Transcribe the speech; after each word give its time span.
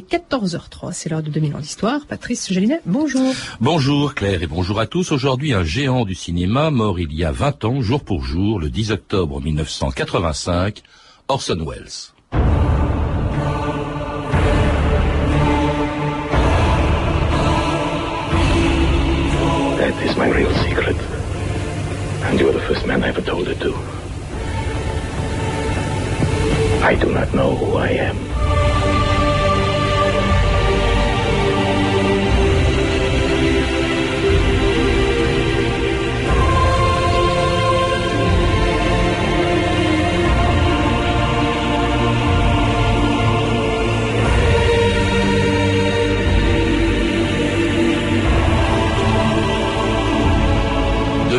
14h03, 0.00 0.92
c'est 0.92 1.08
l'heure 1.08 1.22
de 1.22 1.30
2000 1.30 1.56
ans 1.56 1.60
d'histoire. 1.60 2.06
Patrice 2.06 2.52
Gélinet, 2.52 2.80
bonjour. 2.86 3.34
Bonjour 3.60 4.14
Claire 4.14 4.42
et 4.42 4.46
bonjour 4.46 4.80
à 4.80 4.86
tous. 4.86 5.12
Aujourd'hui, 5.12 5.52
un 5.52 5.64
géant 5.64 6.04
du 6.04 6.14
cinéma 6.14 6.70
mort 6.70 6.98
il 6.98 7.12
y 7.14 7.24
a 7.24 7.32
20 7.32 7.64
ans, 7.64 7.80
jour 7.80 8.02
pour 8.04 8.24
jour, 8.24 8.58
le 8.58 8.70
10 8.70 8.92
octobre 8.92 9.40
1985, 9.40 10.82
Orson 11.28 11.64
Welles. 11.66 12.12
That 19.78 19.94
is 20.04 20.16
my 20.16 20.28
real 20.28 20.52
secret. 20.64 20.96
And 22.24 22.38
you 22.38 22.48
are 22.48 22.52
the 22.52 22.60
first 22.60 22.86
man 22.86 23.02
I 23.02 23.08
ever 23.08 23.22
told 23.22 23.48
it 23.48 23.58
to. 23.60 23.74
I 26.82 26.94
do 26.94 27.12
not 27.12 27.34
know 27.34 27.54
who 27.56 27.76
I 27.76 27.88
am. 27.88 28.29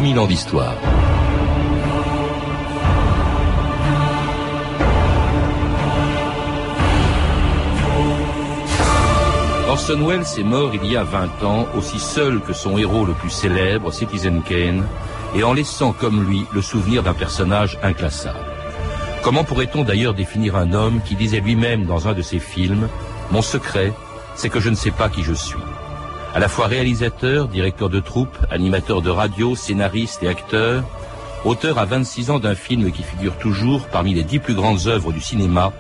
Mille 0.02 0.18
ans 0.18 0.26
d'histoire. 0.26 0.76
Orson 9.70 10.06
Welles 10.06 10.26
est 10.38 10.44
mort 10.44 10.72
il 10.74 10.86
y 10.86 10.98
a 10.98 11.04
20 11.04 11.44
ans, 11.44 11.68
aussi 11.78 12.00
seul 12.00 12.42
que 12.42 12.52
son 12.52 12.78
héros 12.78 13.06
le 13.06 13.14
plus 13.14 13.30
célèbre, 13.30 13.94
Citizen 13.94 14.42
Kane, 14.42 14.84
et 15.36 15.44
en 15.44 15.54
laissant 15.54 15.94
comme 15.94 16.28
lui 16.28 16.46
le 16.52 16.62
souvenir 16.62 17.04
d'un 17.04 17.14
personnage 17.14 17.78
inclassable. 17.84 18.40
Comment 19.22 19.44
pourrait-on 19.44 19.84
d'ailleurs 19.84 20.16
définir 20.16 20.56
un 20.56 20.74
homme 20.74 21.00
qui 21.06 21.16
disait 21.16 21.42
lui-même 21.42 21.86
dans 21.86 22.08
un 22.08 22.14
de 22.14 22.24
ses 22.24 22.40
films 22.40 22.90
Mon 23.32 23.44
secret, 23.44 23.94
c'est 24.36 24.50
que 24.50 24.60
je 24.60 24.70
ne 24.70 24.76
sais 24.76 24.92
pas 24.92 25.10
qui 25.10 25.24
je 25.24 25.34
suis. 25.34 25.62
À 26.34 26.40
la 26.40 26.48
fois 26.48 26.68
réalisateur, 26.68 27.50
directeur 27.50 27.90
de 27.90 28.00
troupe, 28.00 28.38
animateur 28.50 29.02
de 29.02 29.10
radio, 29.10 29.54
scénariste 29.54 30.24
et 30.24 30.30
acteur, 30.30 30.82
auteur 31.44 31.78
à 31.78 31.84
26 31.84 32.32
ans 32.32 32.40
d'un 32.40 32.56
film 32.56 32.90
qui 32.90 33.04
figure 33.04 33.38
toujours 33.38 33.86
parmi 33.88 34.14
les 34.14 34.24
dix 34.24 34.40
plus 34.40 34.54
grandes 34.54 34.88
œuvres 34.88 35.12
du 35.12 35.20
cinéma, 35.20 35.74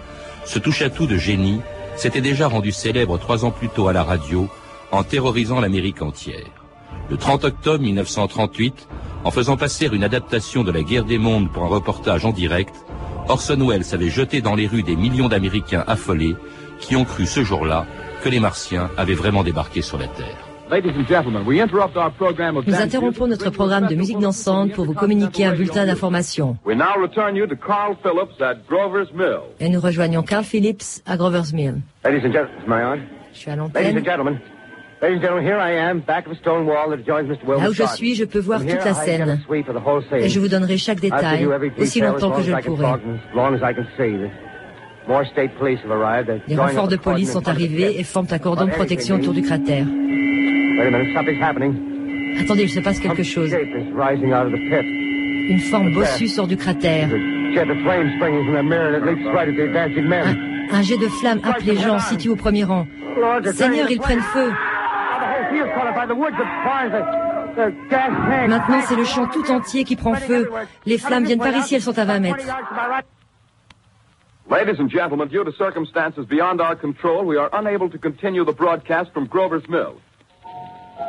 ce 0.43 0.59
touche-à-tout 0.59 1.08
de 1.08 1.16
génie 1.16 1.61
s'était 1.95 2.19
déjà 2.19 2.49
rendu 2.49 2.73
célèbre 2.73 3.17
trois 3.17 3.45
ans 3.45 3.52
plus 3.52 3.69
tôt 3.69 3.88
à 3.88 3.93
la 3.93 4.03
radio 4.03 4.49
en 4.91 5.03
terrorisant 5.03 5.61
l'Amérique 5.61 6.02
entière. 6.02 6.47
Le 7.09 7.15
30 7.15 7.45
octobre 7.45 7.81
1938, 7.81 8.89
en 9.23 9.31
faisant 9.31 9.55
passer 9.55 9.88
une 9.88 10.03
adaptation 10.03 10.65
de 10.65 10.71
la 10.71 10.83
guerre 10.83 11.05
des 11.05 11.17
mondes 11.17 11.49
pour 11.49 11.63
un 11.63 11.67
reportage 11.67 12.25
en 12.25 12.31
direct, 12.31 12.75
Orson 13.30 13.69
Welles 13.69 13.93
avait 13.93 14.09
jeté 14.09 14.41
dans 14.41 14.55
les 14.55 14.67
rues 14.67 14.83
des 14.83 14.97
millions 14.97 15.30
d'Américains 15.30 15.86
affolés 15.88 16.36
qui 16.81 16.97
ont 16.97 17.05
cru 17.05 17.25
ce 17.25 17.41
jour-là 17.41 17.86
que 18.22 18.30
les 18.30 18.39
Martiens 18.39 18.89
avaient 18.97 19.16
vraiment 19.16 19.44
débarqué 19.44 19.81
sur 19.81 19.97
la 19.97 20.08
Terre. 20.08 20.38
Nous 22.67 22.81
interrompons 22.81 23.27
notre 23.27 23.50
programme 23.50 23.88
de 23.88 23.95
musique 23.95 24.19
dansante 24.19 24.72
pour 24.72 24.86
vous 24.86 24.94
communiquer 24.94 25.45
un 25.45 25.53
bulletin 25.53 25.86
d'information. 25.86 26.55
Et 29.59 29.69
nous 29.69 29.81
rejoignons 29.81 30.23
Carl 30.23 30.45
Phillips 30.45 31.02
à 31.05 31.17
Grover's 31.17 31.52
Mill. 31.52 31.81
Je 32.05 33.38
suis 33.38 33.52
à 33.52 33.55
l'antenne. 33.58 34.02
Là 35.02 35.09
où 37.69 37.73
je 37.73 37.88
suis, 37.95 38.16
je 38.16 38.23
peux 38.23 38.39
voir 38.39 38.61
toute 38.61 38.86
la 38.86 38.94
scène. 38.94 39.42
Et 40.14 40.30
je 40.30 40.39
vous 40.39 40.47
donnerai 40.47 40.77
chaque 40.77 40.99
détail, 40.99 41.48
aussi 41.77 41.99
longtemps 42.02 42.32
que 42.32 42.43
je 42.43 42.52
le 42.52 42.61
pourrai. 42.61 42.88
Les 46.48 46.55
renforts 46.55 46.88
de 46.88 46.95
police 46.95 47.32
sont 47.32 47.48
arrivés 47.48 47.99
et 47.99 48.04
forment 48.04 48.27
un 48.32 48.39
cordon 48.39 48.66
de 48.66 48.72
protection 48.72 49.16
autour 49.16 49.33
du 49.33 49.42
cratère. 49.42 49.86
Attendez, 52.39 52.64
il 52.64 52.70
se 52.70 52.80
passe 52.80 52.99
quelque 52.99 53.23
chose. 53.23 53.54
Une 55.50 55.60
forme 55.60 55.94
bossue 55.94 56.27
sort 56.27 56.48
du 56.48 56.58
cratère. 56.58 57.10
Un, 60.23 60.36
un 60.71 60.82
jet 60.82 60.98
de 60.98 61.08
flammes 61.08 61.42
happe 61.44 61.61
les 61.64 61.76
gens 61.76 62.00
situés 62.00 62.30
au 62.30 62.36
premier 62.36 62.64
rang. 62.64 62.88
Seigneur, 63.52 63.92
ils 63.92 64.00
prennent 64.00 64.21
feu. 64.21 64.52
Maintenant, 68.48 68.82
c'est 68.88 68.95
le 68.95 69.04
champ 69.04 69.27
tout 69.27 69.52
entier 69.52 69.83
qui 69.83 69.95
prend 69.95 70.14
feu. 70.14 70.50
Les 70.86 70.98
flammes 70.98 71.26
viennent 71.26 71.39
par 71.39 71.55
ici, 71.55 71.76
elles 71.76 71.82
sont 71.82 71.98
à 72.00 72.05
20 72.05 72.20
mètres. 72.20 72.45
Ladies 74.52 74.80
and 74.80 74.89
gentlemen, 74.89 75.30
due 75.30 75.45
to 75.45 75.52
circumstances 75.54 76.26
beyond 76.26 76.60
our 76.60 76.76
control, 76.76 77.23
we 77.23 77.38
are 77.38 77.50
unable 77.54 77.89
to 77.89 77.98
continue 77.98 78.44
the 78.44 78.52
broadcast 78.52 79.10
from 79.14 79.26
Grover's 79.26 79.64
Mill. 79.70 79.94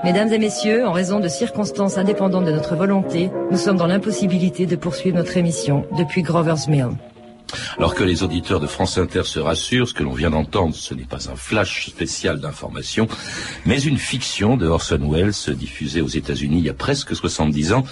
Mesdames 0.04 0.32
et 0.32 0.38
messieurs, 0.38 0.86
en 0.86 0.92
raison 0.92 1.18
de 1.18 1.26
circonstances 1.26 1.98
indépendantes 1.98 2.44
de 2.44 2.52
notre 2.52 2.76
volonté, 2.76 3.32
nous 3.50 3.56
sommes 3.56 3.76
dans 3.76 3.88
l'impossibilité 3.88 4.66
de 4.66 4.76
poursuivre 4.76 5.16
notre 5.16 5.36
émission 5.36 5.84
depuis 5.98 6.22
Grover's 6.22 6.68
Mill. 6.68 6.90
Alors 7.78 7.94
que 7.94 8.04
les 8.04 8.22
auditeurs 8.22 8.60
de 8.60 8.66
France 8.66 8.98
Inter 8.98 9.24
se 9.24 9.40
rassurent, 9.40 9.88
ce 9.88 9.94
que 9.94 10.02
l'on 10.02 10.12
vient 10.12 10.30
d'entendre, 10.30 10.74
ce 10.74 10.94
n'est 10.94 11.04
pas 11.04 11.30
un 11.30 11.36
flash 11.36 11.88
spécial 11.88 12.40
d'information, 12.40 13.08
mais 13.66 13.80
une 13.82 13.98
fiction 13.98 14.56
de 14.56 14.66
Orson 14.66 15.10
Welles 15.10 15.56
diffusée 15.56 16.00
aux 16.00 16.08
États-Unis 16.08 16.58
il 16.58 16.64
y 16.64 16.70
a 16.70 16.74
presque 16.74 17.14
70 17.14 17.72
ans. 17.72 17.84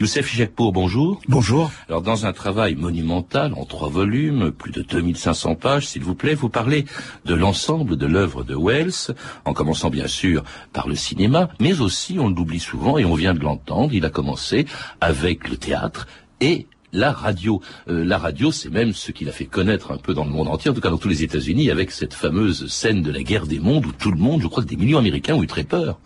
Youssef 0.00 0.34
Jacpour, 0.34 0.72
bonjour. 0.72 1.20
Bonjour. 1.28 1.70
Alors 1.88 2.02
dans 2.02 2.26
un 2.26 2.32
travail 2.32 2.74
monumental 2.74 3.54
en 3.54 3.64
trois 3.64 3.88
volumes, 3.88 4.50
plus 4.50 4.72
de 4.72 4.82
2500 4.82 5.54
pages, 5.54 5.86
s'il 5.86 6.02
vous 6.02 6.14
plaît, 6.14 6.34
vous 6.34 6.48
parlez 6.48 6.84
de 7.24 7.34
l'ensemble 7.34 7.96
de 7.96 8.06
l'œuvre 8.06 8.44
de 8.44 8.54
Wells, 8.56 9.14
en 9.44 9.52
commençant 9.52 9.90
bien 9.90 10.08
sûr 10.08 10.44
par 10.72 10.88
le 10.88 10.94
cinéma, 10.94 11.48
mais 11.60 11.80
aussi, 11.80 12.18
on 12.18 12.28
l'oublie 12.28 12.60
souvent 12.60 12.98
et 12.98 13.04
on 13.04 13.14
vient 13.14 13.34
de 13.34 13.40
l'entendre, 13.40 13.94
il 13.94 14.04
a 14.04 14.10
commencé 14.10 14.66
avec 15.00 15.48
le 15.48 15.56
théâtre 15.56 16.06
et 16.40 16.66
la 16.94 17.12
radio. 17.12 17.60
Euh, 17.88 18.04
la 18.04 18.16
radio, 18.16 18.50
c'est 18.50 18.70
même 18.70 18.94
ce 18.94 19.12
qu'il 19.12 19.28
a 19.28 19.32
fait 19.32 19.44
connaître 19.44 19.92
un 19.92 19.98
peu 19.98 20.14
dans 20.14 20.24
le 20.24 20.30
monde 20.30 20.48
entier, 20.48 20.70
en 20.70 20.74
tout 20.74 20.80
cas 20.80 20.90
dans 20.90 20.98
tous 20.98 21.08
les 21.08 21.22
États-Unis, 21.22 21.70
avec 21.70 21.90
cette 21.90 22.14
fameuse 22.14 22.66
scène 22.68 23.02
de 23.02 23.10
la 23.10 23.22
guerre 23.22 23.46
des 23.46 23.58
mondes 23.58 23.84
où 23.84 23.92
tout 23.92 24.10
le 24.10 24.18
monde, 24.18 24.40
je 24.40 24.46
crois 24.46 24.62
que 24.62 24.68
des 24.68 24.76
millions 24.76 24.98
d'Américains 24.98 25.34
ont 25.34 25.42
eu 25.42 25.46
très 25.46 25.64
peur. 25.64 25.98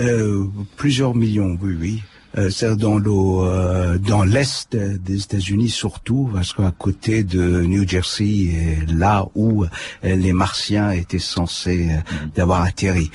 Euh, 0.00 0.44
plusieurs 0.76 1.14
millions, 1.14 1.56
oui, 1.60 1.76
oui. 1.78 2.02
Euh, 2.38 2.48
c'est 2.48 2.76
dans 2.76 3.00
euh, 3.04 3.98
dans 3.98 4.22
l'est 4.22 4.76
des 4.76 5.22
États-Unis 5.22 5.68
surtout, 5.68 6.30
parce 6.32 6.52
qu'à 6.52 6.72
côté 6.76 7.24
de 7.24 7.62
New 7.62 7.88
Jersey, 7.88 8.78
là 8.88 9.26
où 9.34 9.64
euh, 9.64 9.68
les 10.02 10.32
Martiens 10.32 10.92
étaient 10.92 11.18
censés 11.18 11.88
mm-hmm. 11.88 12.36
d'avoir 12.36 12.62
atterri. 12.62 13.10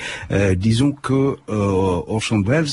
disons 0.55 0.91
que 0.91 1.37
Orson 1.47 2.43
Welles 2.45 2.67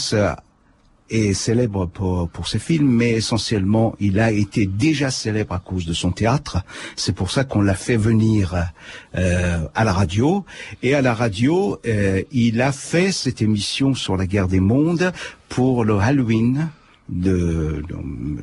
est 1.13 1.35
célèbre 1.35 1.87
pour, 1.87 2.29
pour 2.29 2.49
ses 2.49 2.59
films, 2.59 2.91
mais 2.91 3.11
essentiellement, 3.11 3.95
il 4.01 4.19
a 4.19 4.31
été 4.31 4.67
déjà 4.67 5.11
célèbre 5.11 5.55
à 5.55 5.59
cause 5.59 5.87
de 5.87 5.93
son 5.93 6.11
théâtre. 6.11 6.65
C'est 6.97 7.15
pour 7.15 7.31
ça 7.31 7.45
qu'on 7.45 7.61
l'a 7.61 7.75
fait 7.75 7.97
venir 7.97 8.55
euh, 9.17 9.59
à 9.75 9.85
la 9.85 9.93
radio. 9.93 10.45
Et 10.83 10.95
à 10.95 11.03
la 11.03 11.15
radio, 11.15 11.79
euh, 11.87 12.23
il 12.33 12.61
a 12.61 12.73
fait 12.73 13.13
cette 13.13 13.43
émission 13.43 13.95
sur 13.95 14.17
la 14.17 14.27
guerre 14.27 14.49
des 14.49 14.61
mondes 14.61 15.13
pour 15.49 15.85
le 15.85 15.99
Halloween 15.99 16.69
de, 17.09 17.83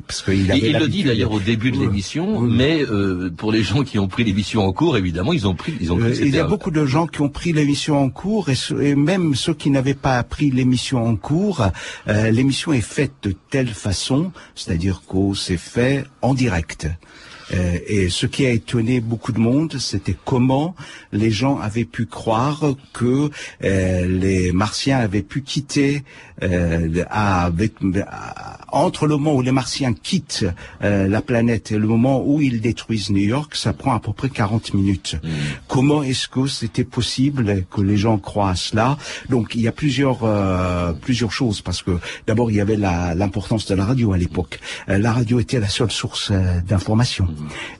parce 0.06 0.22
qu'il 0.22 0.50
il 0.54 0.78
le 0.78 0.88
dit 0.88 1.02
d'ailleurs 1.02 1.32
au 1.32 1.40
début 1.40 1.70
de 1.70 1.78
l'émission, 1.78 2.40
mais 2.40 2.82
euh, 2.82 3.30
pour 3.34 3.52
les 3.52 3.62
gens 3.62 3.82
qui 3.82 3.98
ont 3.98 4.06
pris 4.06 4.22
l'émission 4.22 4.64
en 4.64 4.72
cours, 4.72 4.96
évidemment, 4.96 5.32
ils 5.32 5.48
ont 5.48 5.54
pris, 5.54 5.74
ils 5.80 5.92
ont 5.92 5.96
pris 5.96 6.16
Il 6.20 6.34
y 6.34 6.38
a 6.38 6.44
beaucoup 6.44 6.70
de 6.70 6.84
gens 6.84 7.06
qui 7.06 7.20
ont 7.22 7.28
pris 7.28 7.52
l'émission 7.52 8.00
en 8.00 8.10
cours 8.10 8.48
et, 8.50 8.94
même 8.94 9.34
ceux 9.34 9.54
qui 9.54 9.70
n'avaient 9.70 9.94
pas 9.94 10.22
pris 10.22 10.50
l'émission 10.50 11.04
en 11.04 11.16
cours, 11.16 11.66
euh, 12.08 12.30
l'émission 12.30 12.72
est 12.72 12.80
faite 12.80 13.12
de 13.22 13.34
telle 13.50 13.68
façon, 13.68 14.32
c'est-à-dire 14.54 15.02
que 15.08 15.34
c'est 15.34 15.56
fait 15.56 16.04
en 16.22 16.34
direct. 16.34 16.86
Euh, 17.52 17.78
et 17.86 18.08
ce 18.10 18.26
qui 18.26 18.46
a 18.46 18.50
étonné 18.50 19.00
beaucoup 19.00 19.32
de 19.32 19.40
monde, 19.40 19.76
c'était 19.78 20.16
comment 20.24 20.74
les 21.12 21.30
gens 21.30 21.58
avaient 21.58 21.84
pu 21.84 22.06
croire 22.06 22.74
que 22.92 23.30
euh, 23.64 24.06
les 24.06 24.52
Martiens 24.52 24.98
avaient 24.98 25.22
pu 25.22 25.42
quitter 25.42 26.02
euh, 26.42 27.04
avec, 27.10 27.74
entre 28.72 29.06
le 29.06 29.16
moment 29.16 29.34
où 29.34 29.42
les 29.42 29.52
Martiens 29.52 29.92
quittent 29.92 30.46
la 30.80 31.22
planète 31.22 31.72
et 31.72 31.78
le 31.78 31.86
moment 31.86 32.22
où 32.24 32.40
ils 32.40 32.60
détruisent 32.60 33.10
New 33.10 33.18
York, 33.18 33.54
ça 33.54 33.72
prend 33.72 33.94
à 33.94 34.00
peu 34.00 34.12
près 34.12 34.28
40 34.28 34.74
minutes. 34.74 35.16
Mmh. 35.22 35.28
Comment 35.68 36.02
est-ce 36.02 36.28
que 36.28 36.46
c'était 36.46 36.84
possible 36.84 37.64
que 37.70 37.80
les 37.80 37.96
gens 37.96 38.18
croient 38.18 38.50
à 38.50 38.54
cela? 38.54 38.96
Donc 39.28 39.54
il 39.54 39.62
y 39.62 39.68
a 39.68 39.72
plusieurs 39.72 40.18
plusieurs 41.00 41.32
choses 41.32 41.60
parce 41.60 41.82
que 41.82 41.98
d'abord 42.26 42.50
il 42.50 42.56
y 42.56 42.60
avait 42.60 42.76
l'importance 42.76 43.66
de 43.66 43.74
la 43.74 43.84
radio 43.84 44.12
à 44.12 44.18
l'époque. 44.18 44.60
la 44.86 45.12
radio 45.12 45.40
était 45.40 45.60
la 45.60 45.68
seule 45.68 45.90
source 45.90 46.32
d'information. 46.66 47.28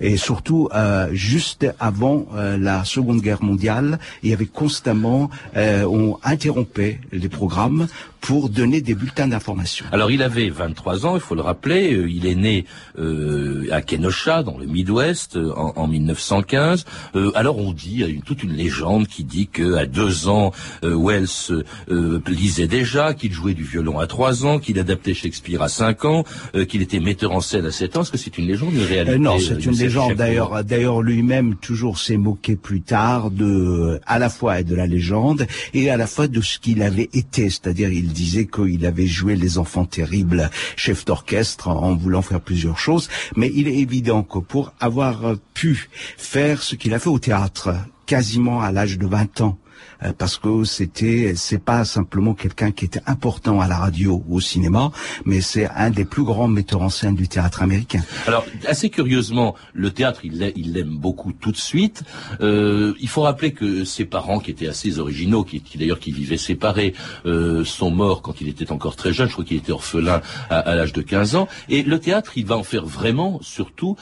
Et 0.00 0.16
surtout, 0.16 0.68
euh, 0.74 1.08
juste 1.12 1.66
avant 1.78 2.26
euh, 2.34 2.56
la 2.58 2.84
Seconde 2.84 3.20
Guerre 3.20 3.42
mondiale, 3.42 3.98
il 4.22 4.30
y 4.30 4.32
avait 4.32 4.46
constamment, 4.46 5.30
euh, 5.56 5.84
on 5.84 6.18
interrompait 6.22 7.00
les 7.12 7.28
programmes 7.28 7.88
pour 8.20 8.48
donner 8.48 8.80
des 8.80 8.94
bulletins 8.94 9.28
d'information. 9.28 9.86
Alors 9.92 10.10
il 10.10 10.22
avait 10.22 10.48
23 10.48 11.06
ans, 11.06 11.14
il 11.14 11.20
faut 11.20 11.34
le 11.34 11.42
rappeler, 11.42 11.94
euh, 11.94 12.10
il 12.10 12.26
est 12.26 12.34
né 12.34 12.64
euh, 12.98 13.66
à 13.70 13.82
Kenosha, 13.82 14.42
dans 14.42 14.58
le 14.58 14.66
Midwest, 14.66 15.36
euh, 15.36 15.52
en, 15.56 15.72
en 15.76 15.86
1915. 15.86 16.84
Euh, 17.16 17.32
alors 17.34 17.58
on 17.58 17.72
dit, 17.72 17.90
il 17.92 18.00
y 18.00 18.04
a 18.04 18.08
une, 18.08 18.22
toute 18.22 18.42
une 18.42 18.52
légende 18.52 19.06
qui 19.08 19.24
dit 19.24 19.48
que 19.48 19.74
à 19.74 19.86
deux 19.86 20.28
ans, 20.28 20.52
euh, 20.84 20.96
Wells 20.96 21.64
euh, 21.90 22.20
lisait 22.28 22.68
déjà, 22.68 23.14
qu'il 23.14 23.32
jouait 23.32 23.54
du 23.54 23.64
violon 23.64 23.98
à 23.98 24.06
trois 24.06 24.46
ans, 24.46 24.58
qu'il 24.58 24.78
adaptait 24.78 25.14
Shakespeare 25.14 25.62
à 25.62 25.68
cinq 25.68 26.04
ans, 26.04 26.24
euh, 26.54 26.64
qu'il 26.64 26.82
était 26.82 27.00
metteur 27.00 27.32
en 27.32 27.40
scène 27.40 27.66
à 27.66 27.72
sept 27.72 27.96
ans. 27.96 28.02
Est-ce 28.02 28.12
que 28.12 28.18
c'est 28.18 28.38
une 28.38 28.46
légende 28.46 28.74
ou 28.74 28.76
une 28.76 28.84
réalité 28.84 29.18
non, 29.18 29.38
c'est 29.38 29.64
une 29.64 29.72
légende. 29.72 30.14
D'ailleurs, 30.14 30.64
d'ailleurs, 30.64 31.02
lui-même 31.02 31.56
toujours 31.56 31.98
s'est 31.98 32.16
moqué 32.16 32.56
plus 32.56 32.82
tard 32.82 33.30
de, 33.30 34.00
à 34.06 34.18
la 34.18 34.28
fois 34.28 34.62
de 34.62 34.74
la 34.74 34.86
légende 34.86 35.46
et 35.74 35.90
à 35.90 35.96
la 35.96 36.06
fois 36.06 36.28
de 36.28 36.40
ce 36.40 36.58
qu'il 36.58 36.82
avait 36.82 37.08
été. 37.12 37.50
C'est-à-dire, 37.50 37.90
il 37.90 38.09
disait 38.10 38.46
qu'il 38.46 38.84
avait 38.86 39.06
joué 39.06 39.36
les 39.36 39.58
enfants 39.58 39.84
terribles, 39.84 40.50
chef 40.76 41.04
d'orchestre, 41.04 41.68
en 41.68 41.94
voulant 41.94 42.22
faire 42.22 42.40
plusieurs 42.40 42.78
choses. 42.78 43.08
Mais 43.36 43.50
il 43.54 43.68
est 43.68 43.76
évident 43.76 44.22
que 44.22 44.38
pour 44.38 44.72
avoir 44.80 45.36
pu 45.54 45.88
faire 46.16 46.62
ce 46.62 46.74
qu'il 46.74 46.94
a 46.94 46.98
fait 46.98 47.08
au 47.08 47.18
théâtre, 47.18 47.74
quasiment 48.06 48.60
à 48.60 48.72
l'âge 48.72 48.98
de 48.98 49.06
20 49.06 49.40
ans, 49.40 49.58
euh, 50.02 50.12
parce 50.16 50.36
que 50.38 50.64
c'était 50.64 51.34
c'est 51.36 51.62
pas 51.62 51.84
simplement 51.84 52.34
quelqu'un 52.34 52.70
qui 52.72 52.84
était 52.84 53.02
important 53.06 53.60
à 53.60 53.68
la 53.68 53.76
radio 53.76 54.22
ou 54.28 54.36
au 54.36 54.40
cinéma, 54.40 54.90
mais 55.24 55.40
c'est 55.40 55.68
un 55.68 55.90
des 55.90 56.04
plus 56.04 56.24
grands 56.24 56.48
metteurs 56.48 56.82
en 56.82 56.88
scène 56.90 57.14
du 57.14 57.28
théâtre 57.28 57.62
américain. 57.62 58.02
Alors, 58.26 58.44
assez 58.66 58.90
curieusement, 58.90 59.54
le 59.72 59.90
théâtre, 59.90 60.20
il 60.24 60.38
l'a- 60.38 60.50
il 60.56 60.72
l'aime 60.74 60.96
beaucoup 60.96 61.32
tout 61.32 61.52
de 61.52 61.56
suite. 61.56 62.02
Euh, 62.40 62.94
il 63.00 63.08
faut 63.08 63.22
rappeler 63.22 63.52
que 63.52 63.84
ses 63.84 64.04
parents, 64.04 64.40
qui 64.40 64.50
étaient 64.50 64.68
assez 64.68 64.98
originaux, 64.98 65.44
qui, 65.44 65.62
d'ailleurs 65.76 65.98
qui 66.00 66.12
vivaient 66.12 66.36
séparés, 66.36 66.94
euh, 67.26 67.64
sont 67.64 67.90
morts 67.90 68.22
quand 68.22 68.40
il 68.40 68.48
était 68.48 68.72
encore 68.72 68.96
très 68.96 69.12
jeune. 69.12 69.28
Je 69.28 69.32
crois 69.32 69.44
qu'il 69.44 69.56
était 69.56 69.72
orphelin 69.72 70.20
à 70.48 70.74
l'âge 70.74 70.92
de 70.92 71.02
15 71.02 71.34
ans. 71.36 71.48
Et 71.68 71.82
le 71.82 71.98
théâtre, 71.98 72.32
il 72.36 72.46
va 72.46 72.56
en 72.56 72.62
faire 72.62 72.86
vraiment, 72.86 73.38
surtout, 73.42 73.96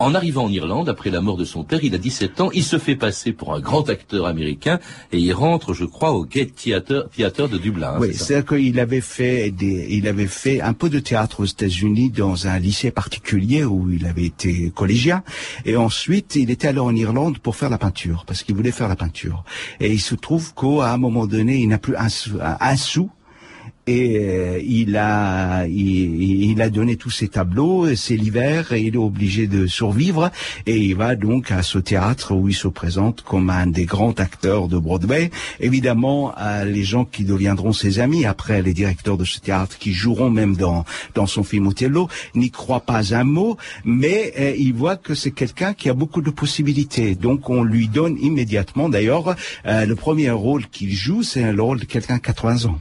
en 0.00 0.14
arrivant 0.14 0.44
en 0.46 0.48
Irlande, 0.50 0.88
après 0.88 1.10
la 1.10 1.20
mort 1.20 1.36
de 1.36 1.44
son 1.44 1.62
père, 1.62 1.78
il 1.84 1.94
a 1.94 1.98
17 1.98 2.40
ans, 2.40 2.50
il 2.52 2.64
se 2.64 2.78
fait 2.78 2.96
passer 2.96 3.32
pour 3.32 3.54
un 3.54 3.60
grand 3.60 3.88
acteur 3.90 4.26
américain 4.26 4.80
et 5.12 5.18
il 5.18 5.32
rentre, 5.32 5.74
je 5.74 5.84
crois, 5.84 6.12
au 6.12 6.24
Gate 6.24 6.54
Theatre, 6.54 7.08
Theatre 7.14 7.48
de 7.48 7.58
Dublin. 7.58 7.92
hein, 7.94 7.98
Oui, 8.00 8.14
c'est-à-dire 8.14 8.46
qu'il 8.56 8.80
avait 8.80 9.02
fait 9.02 9.50
des, 9.50 9.86
il 9.90 10.08
avait 10.08 10.26
fait 10.26 10.60
un 10.62 10.72
peu 10.72 10.88
de 10.90 10.98
théâtre 10.98 11.40
aux 11.40 11.44
États-Unis 11.44 12.10
dans 12.10 12.46
un 12.48 12.58
lycée 12.58 12.90
particulier 12.90 13.62
où 13.64 13.90
il 13.90 14.06
avait 14.06 14.24
été 14.24 14.70
collégien, 14.74 15.22
et 15.66 15.76
ensuite 15.76 16.34
il 16.34 16.50
était 16.50 16.68
allé 16.68 16.80
en 16.80 16.94
Irlande 16.96 17.38
pour 17.38 17.54
faire 17.56 17.70
la 17.70 17.78
peinture 17.78 18.24
parce 18.26 18.42
qu'il 18.42 18.54
voulait 18.56 18.72
faire 18.72 18.88
la 18.88 18.96
peinture. 18.96 19.44
Et 19.80 19.92
il 19.92 20.00
se 20.00 20.14
trouve 20.14 20.54
qu'à 20.54 20.92
un 20.92 20.96
moment 20.96 21.26
donné, 21.26 21.58
il 21.58 21.68
n'a 21.68 21.78
plus 21.78 21.94
un, 21.96 22.08
sou- 22.08 22.38
un- 22.42 22.56
un 22.58 22.76
sou. 22.76 23.10
Et 23.90 24.18
euh, 24.20 24.60
il 24.64 24.96
a 24.96 25.66
il, 25.66 26.50
il 26.52 26.62
a 26.62 26.70
donné 26.70 26.94
tous 26.94 27.10
ses 27.10 27.26
tableaux, 27.26 27.88
et 27.88 27.96
c'est 27.96 28.16
l'hiver 28.16 28.72
et 28.72 28.82
il 28.82 28.94
est 28.94 28.98
obligé 28.98 29.48
de 29.48 29.66
survivre 29.66 30.30
et 30.66 30.76
il 30.76 30.94
va 30.94 31.16
donc 31.16 31.50
à 31.50 31.62
ce 31.62 31.78
théâtre 31.78 32.32
où 32.34 32.48
il 32.48 32.54
se 32.54 32.68
présente 32.68 33.22
comme 33.22 33.50
un 33.50 33.66
des 33.66 33.86
grands 33.86 34.12
acteurs 34.12 34.68
de 34.68 34.78
Broadway. 34.78 35.30
Évidemment, 35.58 36.32
euh, 36.38 36.64
les 36.64 36.84
gens 36.84 37.04
qui 37.04 37.24
deviendront 37.24 37.72
ses 37.72 37.98
amis 37.98 38.26
après, 38.26 38.62
les 38.62 38.74
directeurs 38.74 39.16
de 39.16 39.24
ce 39.24 39.40
théâtre 39.40 39.76
qui 39.78 39.92
joueront 39.92 40.30
même 40.30 40.54
dans 40.54 40.84
dans 41.14 41.26
son 41.26 41.42
film 41.42 41.66
Othello, 41.66 42.08
n'y 42.36 42.50
croient 42.50 42.86
pas 42.92 43.14
un 43.14 43.24
mot, 43.24 43.56
mais 43.84 44.32
euh, 44.38 44.54
ils 44.56 44.74
voient 44.74 44.96
que 44.96 45.14
c'est 45.14 45.32
quelqu'un 45.32 45.74
qui 45.74 45.88
a 45.88 45.94
beaucoup 45.94 46.22
de 46.22 46.30
possibilités. 46.30 47.16
Donc 47.16 47.50
on 47.50 47.64
lui 47.64 47.88
donne 47.88 48.16
immédiatement. 48.20 48.88
D'ailleurs, 48.88 49.34
euh, 49.66 49.84
le 49.84 49.96
premier 49.96 50.30
rôle 50.30 50.66
qu'il 50.68 50.92
joue, 50.92 51.22
c'est 51.22 51.52
le 51.52 51.62
rôle 51.62 51.80
de 51.80 51.86
quelqu'un 51.86 52.16
de 52.16 52.22
80 52.22 52.66
ans. 52.66 52.78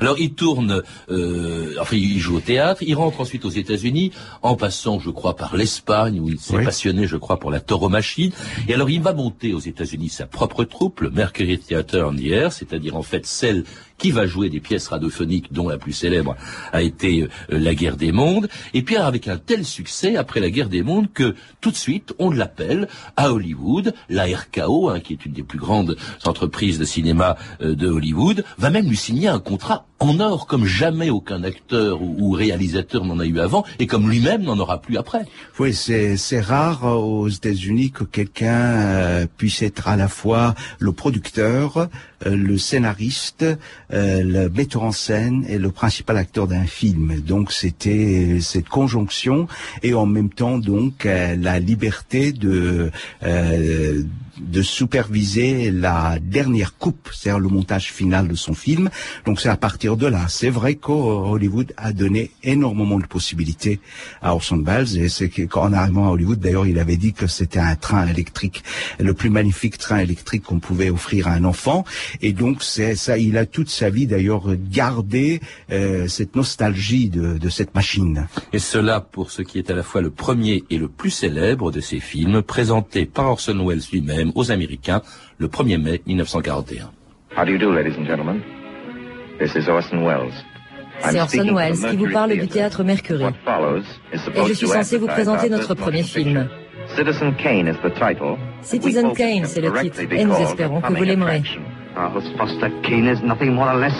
Alors 0.00 0.18
il 0.18 0.32
tourne, 0.32 0.82
euh, 1.10 1.74
enfin 1.80 1.96
il 1.96 2.18
joue 2.18 2.36
au 2.36 2.40
théâtre, 2.40 2.82
il 2.86 2.94
rentre 2.94 3.20
ensuite 3.20 3.44
aux 3.44 3.50
États-Unis, 3.50 4.12
en 4.42 4.56
passant, 4.56 4.98
je 4.98 5.10
crois, 5.10 5.36
par 5.36 5.56
l'Espagne 5.56 6.20
où 6.20 6.28
il 6.28 6.38
s'est 6.38 6.56
Oui. 6.56 6.64
passionné, 6.64 7.06
je 7.06 7.16
crois, 7.16 7.38
pour 7.38 7.50
la 7.50 7.60
tauromachie. 7.60 8.32
Et 8.66 8.74
alors 8.74 8.88
il 8.88 9.02
va 9.02 9.12
monter 9.12 9.52
aux 9.52 9.60
États-Unis 9.60 10.08
sa 10.08 10.26
propre 10.26 10.64
troupe, 10.64 11.00
le 11.00 11.10
Mercury 11.10 11.58
Theatre 11.58 11.98
on 12.06 12.14
the 12.14 12.26
Air, 12.26 12.52
c'est-à-dire 12.52 12.96
en 12.96 13.02
fait 13.02 13.26
celle 13.26 13.64
qui 13.98 14.10
va 14.10 14.26
jouer 14.26 14.48
des 14.48 14.60
pièces 14.60 14.88
radiophoniques 14.88 15.52
dont 15.52 15.68
la 15.68 15.76
plus 15.76 15.92
célèbre 15.92 16.36
a 16.72 16.82
été 16.82 17.22
euh, 17.22 17.58
La 17.58 17.74
Guerre 17.74 17.96
des 17.96 18.12
Mondes. 18.12 18.48
Et 18.72 18.82
puis 18.82 18.96
avec 18.96 19.28
un 19.28 19.36
tel 19.36 19.64
succès 19.64 20.16
après 20.16 20.40
la 20.40 20.50
Guerre 20.50 20.68
des 20.68 20.82
Mondes 20.82 21.12
que 21.12 21.34
tout 21.60 21.70
de 21.70 21.76
suite 21.76 22.14
on 22.18 22.30
l'appelle 22.30 22.88
à 23.16 23.32
Hollywood, 23.32 23.94
la 24.08 24.24
RKO, 24.24 24.88
hein, 24.88 25.00
qui 25.00 25.12
est 25.12 25.26
une 25.26 25.32
des 25.32 25.42
plus 25.42 25.58
grandes 25.58 25.96
entreprises 26.24 26.78
de 26.78 26.84
cinéma 26.84 27.36
euh, 27.60 27.74
de 27.74 27.88
Hollywood, 27.88 28.44
va 28.56 28.70
même 28.70 28.88
lui 28.88 28.96
signer 28.96 29.28
un 29.28 29.40
contrat 29.40 29.87
en 30.00 30.20
or 30.20 30.46
comme 30.46 30.64
jamais 30.64 31.10
aucun 31.10 31.42
acteur 31.42 32.00
ou, 32.02 32.30
réalisateur 32.30 33.04
n'en 33.04 33.18
a 33.18 33.26
eu 33.26 33.40
avant 33.40 33.64
et 33.78 33.86
comme 33.86 34.08
lui-même 34.08 34.42
n'en 34.42 34.58
aura 34.58 34.80
plus 34.80 34.96
après. 34.96 35.22
Oui, 35.58 35.74
c'est 35.74 36.40
rare 36.40 36.84
aux 36.84 37.28
États-Unis 37.28 37.90
que 37.90 38.04
quelqu'un 38.04 38.54
euh, 38.54 39.26
puisse 39.36 39.62
être 39.62 39.88
à 39.88 39.96
la 39.96 40.08
fois 40.08 40.54
le 40.78 40.92
producteur, 40.92 41.88
euh, 42.26 42.36
le 42.36 42.58
scénariste, 42.58 43.44
euh, 43.92 44.22
le 44.22 44.48
metteur 44.50 44.84
en 44.84 44.92
scène 44.92 45.44
et 45.48 45.58
le 45.58 45.70
principal 45.70 46.16
acteur 46.16 46.46
d'un 46.46 46.66
film. 46.66 47.20
Donc 47.20 47.50
c'était 47.50 48.38
cette 48.40 48.68
conjonction 48.68 49.48
et 49.82 49.94
en 49.94 50.06
même 50.06 50.30
temps 50.30 50.58
donc 50.58 51.04
la 51.04 51.58
liberté 51.58 52.32
de 52.32 52.90
de 54.40 54.62
superviser 54.62 55.70
la 55.70 56.18
dernière 56.20 56.76
coupe, 56.76 57.10
c'est-à-dire 57.12 57.40
le 57.40 57.48
montage 57.48 57.92
final 57.92 58.28
de 58.28 58.34
son 58.34 58.54
film. 58.54 58.90
Donc 59.26 59.40
c'est 59.40 59.48
à 59.48 59.56
partir 59.56 59.96
de 59.96 60.06
là. 60.06 60.26
C'est 60.28 60.50
vrai 60.50 60.74
qu'Hollywood 60.74 61.72
a 61.76 61.92
donné 61.92 62.30
énormément 62.42 62.98
de 62.98 63.06
possibilités 63.06 63.80
à 64.22 64.34
Orson 64.34 64.62
Welles 64.64 64.98
et 64.98 65.08
c'est 65.08 65.28
qu'en 65.28 65.72
arrivant 65.72 66.08
à 66.08 66.10
Hollywood, 66.10 66.38
d'ailleurs, 66.38 66.66
il 66.66 66.78
avait 66.78 66.96
dit 66.96 67.12
que 67.12 67.26
c'était 67.26 67.58
un 67.58 67.76
train 67.76 68.06
électrique, 68.06 68.62
le 68.98 69.14
plus 69.14 69.30
magnifique 69.30 69.78
train 69.78 69.98
électrique 69.98 70.44
qu'on 70.44 70.60
pouvait 70.60 70.90
offrir 70.90 71.28
à 71.28 71.32
un 71.32 71.44
enfant. 71.44 71.84
Et 72.22 72.32
donc 72.32 72.62
c'est 72.62 72.94
ça, 72.94 73.18
il 73.18 73.36
a 73.36 73.46
toute 73.46 73.70
sa 73.70 73.90
vie 73.90 74.06
d'ailleurs 74.06 74.44
gardé 74.70 75.40
euh, 75.70 76.08
cette 76.08 76.36
nostalgie 76.36 77.08
de, 77.08 77.38
de 77.38 77.48
cette 77.48 77.74
machine. 77.74 78.26
Et 78.52 78.58
cela 78.58 79.00
pour 79.00 79.30
ce 79.30 79.42
qui 79.42 79.58
est 79.58 79.70
à 79.70 79.74
la 79.74 79.82
fois 79.82 80.00
le 80.00 80.10
premier 80.10 80.64
et 80.70 80.78
le 80.78 80.88
plus 80.88 81.10
célèbre 81.10 81.70
de 81.70 81.80
ces 81.80 82.00
films, 82.00 82.42
présenté 82.42 83.06
par 83.06 83.26
Orson 83.30 83.66
Welles 83.66 83.82
lui-même 83.92 84.27
aux 84.34 84.50
Américains 84.50 85.02
le 85.38 85.48
1er 85.48 85.78
mai 85.78 86.02
1941. 86.06 86.90
How 87.36 87.44
do 87.44 87.52
you 87.52 87.58
do, 87.58 87.72
ladies 87.72 87.96
and 87.98 88.06
gentlemen? 88.06 88.42
This 89.38 89.54
is 89.54 89.68
Orson 89.68 90.04
Welles. 90.04 90.32
I'm 91.04 91.12
C'est 91.12 91.20
Orson 91.20 91.54
Welles 91.54 91.78
qui 91.90 91.96
vous 91.96 92.10
parle 92.10 92.32
du 92.32 92.48
théâtre 92.48 92.82
Mercury. 92.82 93.24
Et 94.12 94.46
je 94.46 94.52
suis 94.52 94.66
censé 94.66 94.98
vous 94.98 95.06
présenter 95.06 95.48
notre 95.48 95.74
premier 95.74 96.02
film. 96.02 96.48
Citizen 96.96 97.34
Kane 97.36 97.68
is 97.68 97.76
the 97.82 97.92
title. 97.94 98.38
Citizen 98.62 99.04
We 99.04 99.10
hope 99.10 99.18
Kane, 99.18 99.44
it 99.44 99.46
c'est 99.46 99.60
le 99.60 99.72
titre, 99.72 100.00
et 100.10 100.24
nous 100.24 100.34
espérons 100.36 100.80
que 100.80 100.92
vous 100.92 101.04
l'aimerez. 101.04 101.36
attraction. 101.36 101.62
Our 101.96 102.10
host 102.14 102.28
Foster 102.36 102.70
Kane 102.82 103.06
is 103.06 103.22
nothing 103.22 103.52
more 103.54 103.68
or 103.68 103.78
less 103.78 103.94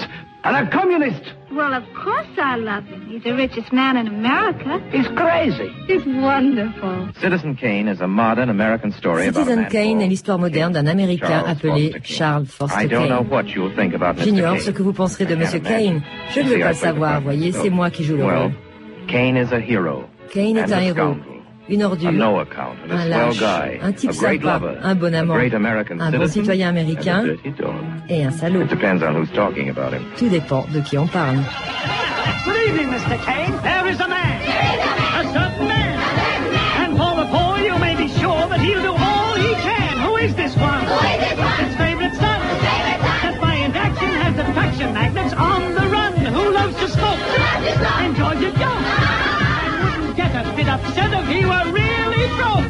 than 0.44 0.54
a 0.54 0.70
communist. 0.70 1.22
Well, 1.50 1.72
of 1.74 1.82
course 1.94 2.26
I 2.36 2.56
love 2.56 2.84
him. 2.84 3.06
He's 3.08 3.22
the 3.22 3.34
richest 3.34 3.72
man 3.72 3.96
in 3.96 4.06
America. 4.06 4.80
He's 4.92 5.08
crazy. 5.16 5.68
He's 5.86 6.04
wonderful. 6.04 7.08
Citizen 7.20 7.56
Kane 7.56 7.88
is 7.88 8.00
a 8.00 8.06
modern 8.06 8.50
American 8.50 8.92
story 8.92 9.26
about 9.28 9.40
a 9.42 9.44
Citizen 9.44 9.62
man 9.62 9.70
Kane 9.70 10.00
est 10.02 10.08
l'histoire 10.08 10.38
moderne 10.38 10.72
d'un 10.72 10.86
Américain 10.86 11.26
Charles 11.26 11.48
appelé 11.48 11.90
Foster 11.92 12.00
Kane. 12.00 12.02
Charles 12.16 12.48
I 12.48 12.52
Foster 12.58 12.88
don't 12.88 13.08
know 13.08 13.18
Kane. 13.22 13.30
what 13.30 13.44
you'll 13.54 13.74
think 13.74 13.94
about 13.94 14.16
Mr. 14.16 14.24
J'ignore 14.24 14.60
ce 14.60 14.70
que 14.70 14.82
vous 14.82 14.92
penserez 14.92 15.24
de 15.26 15.34
Monsieur 15.36 15.60
Kane. 15.60 16.02
Je 16.34 16.40
ne 16.40 16.48
veux 16.48 16.58
pas 16.60 16.68
le 16.68 16.74
savoir, 16.74 17.20
voyez, 17.22 17.52
c'est 17.52 17.70
moi 17.70 17.90
qui 17.90 18.04
joue 18.04 18.16
le 18.16 18.24
Well, 18.24 18.42
rôle. 18.42 18.52
Kane 19.08 19.36
is 19.36 19.52
a 19.52 19.58
hero. 19.60 20.04
Kane 20.32 20.58
est 20.58 20.64
and 20.64 20.72
un 20.72 20.80
héros, 20.82 20.94
scoundrel. 21.14 21.37
Une 21.68 21.82
A 21.82 21.86
ordure, 21.86 22.08
un 22.08 23.04
lâche, 23.08 23.38
guy, 23.38 23.78
un 23.82 23.92
type 23.92 24.12
sympa, 24.12 24.58
lover, 24.58 24.78
un 24.82 24.94
bon 24.94 25.14
amant, 25.14 25.34
great 25.34 25.54
American 25.54 26.00
un 26.00 26.10
bon 26.10 26.26
citoyen 26.28 26.68
américain 26.68 27.24
et 28.08 28.24
un 28.24 28.30
salaud. 28.30 28.62
It 28.62 28.70
depends 28.70 29.02
on 29.02 29.14
who's 29.14 29.30
talking 29.34 29.68
about 29.68 29.92
him. 29.92 30.02
Tout 30.16 30.28
dépend 30.28 30.66
de 30.72 30.80
qui 30.80 30.96
on 30.96 31.06
parle. 31.06 31.38
Good 32.44 32.56
evening, 32.68 32.88
Mr. 32.88 33.18
Kane. 33.24 33.52
There 33.62 33.88
is 33.90 34.00
a 34.00 34.08
man. 34.08 34.40
A 35.20 35.24
certain 35.32 35.68
man. 35.68 35.98
And 36.80 36.96
for 36.96 37.16
the 37.16 37.26
poor, 37.30 37.58
you 37.58 37.78
may 37.78 37.94
be 37.96 38.08
sure 38.08 38.48
that 38.48 38.60
he'll 38.60 38.82
do 38.82 38.92
all 38.92 39.34
he 39.34 39.54
can. 39.54 39.98
Who 40.06 40.16
is 40.16 40.34
this 40.34 40.56
one? 40.56 40.97
Said 50.94 51.12
if 51.12 51.28
he 51.28 51.44
were 51.44 51.72
really 51.72 52.26
broke, 52.36 52.67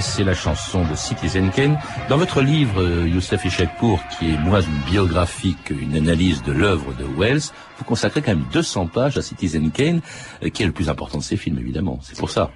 C'est 0.00 0.24
la 0.24 0.34
chanson 0.34 0.84
de 0.84 0.94
Citizen 0.94 1.50
Kane. 1.50 1.78
Dans 2.10 2.18
votre 2.18 2.42
livre, 2.42 2.82
euh, 2.82 3.08
Youssef 3.08 3.44
Ishakpour, 3.46 3.98
qui 4.08 4.30
est 4.30 4.38
moins 4.38 4.60
une 4.60 4.90
biographie 4.90 5.56
qu'une 5.64 5.96
analyse 5.96 6.42
de 6.42 6.52
l'œuvre 6.52 6.92
de 6.94 7.04
Wells, 7.04 7.40
vous 7.78 7.84
consacrez 7.84 8.20
quand 8.20 8.32
même 8.32 8.44
200 8.52 8.88
pages 8.88 9.16
à 9.16 9.22
Citizen 9.22 9.70
Kane, 9.70 10.02
euh, 10.42 10.50
qui 10.50 10.62
est 10.62 10.66
le 10.66 10.72
plus 10.72 10.90
important 10.90 11.18
de 11.18 11.22
ses 11.22 11.38
films, 11.38 11.58
évidemment. 11.58 11.98
C'est 12.02 12.18
pour 12.18 12.28
ça. 12.28 12.50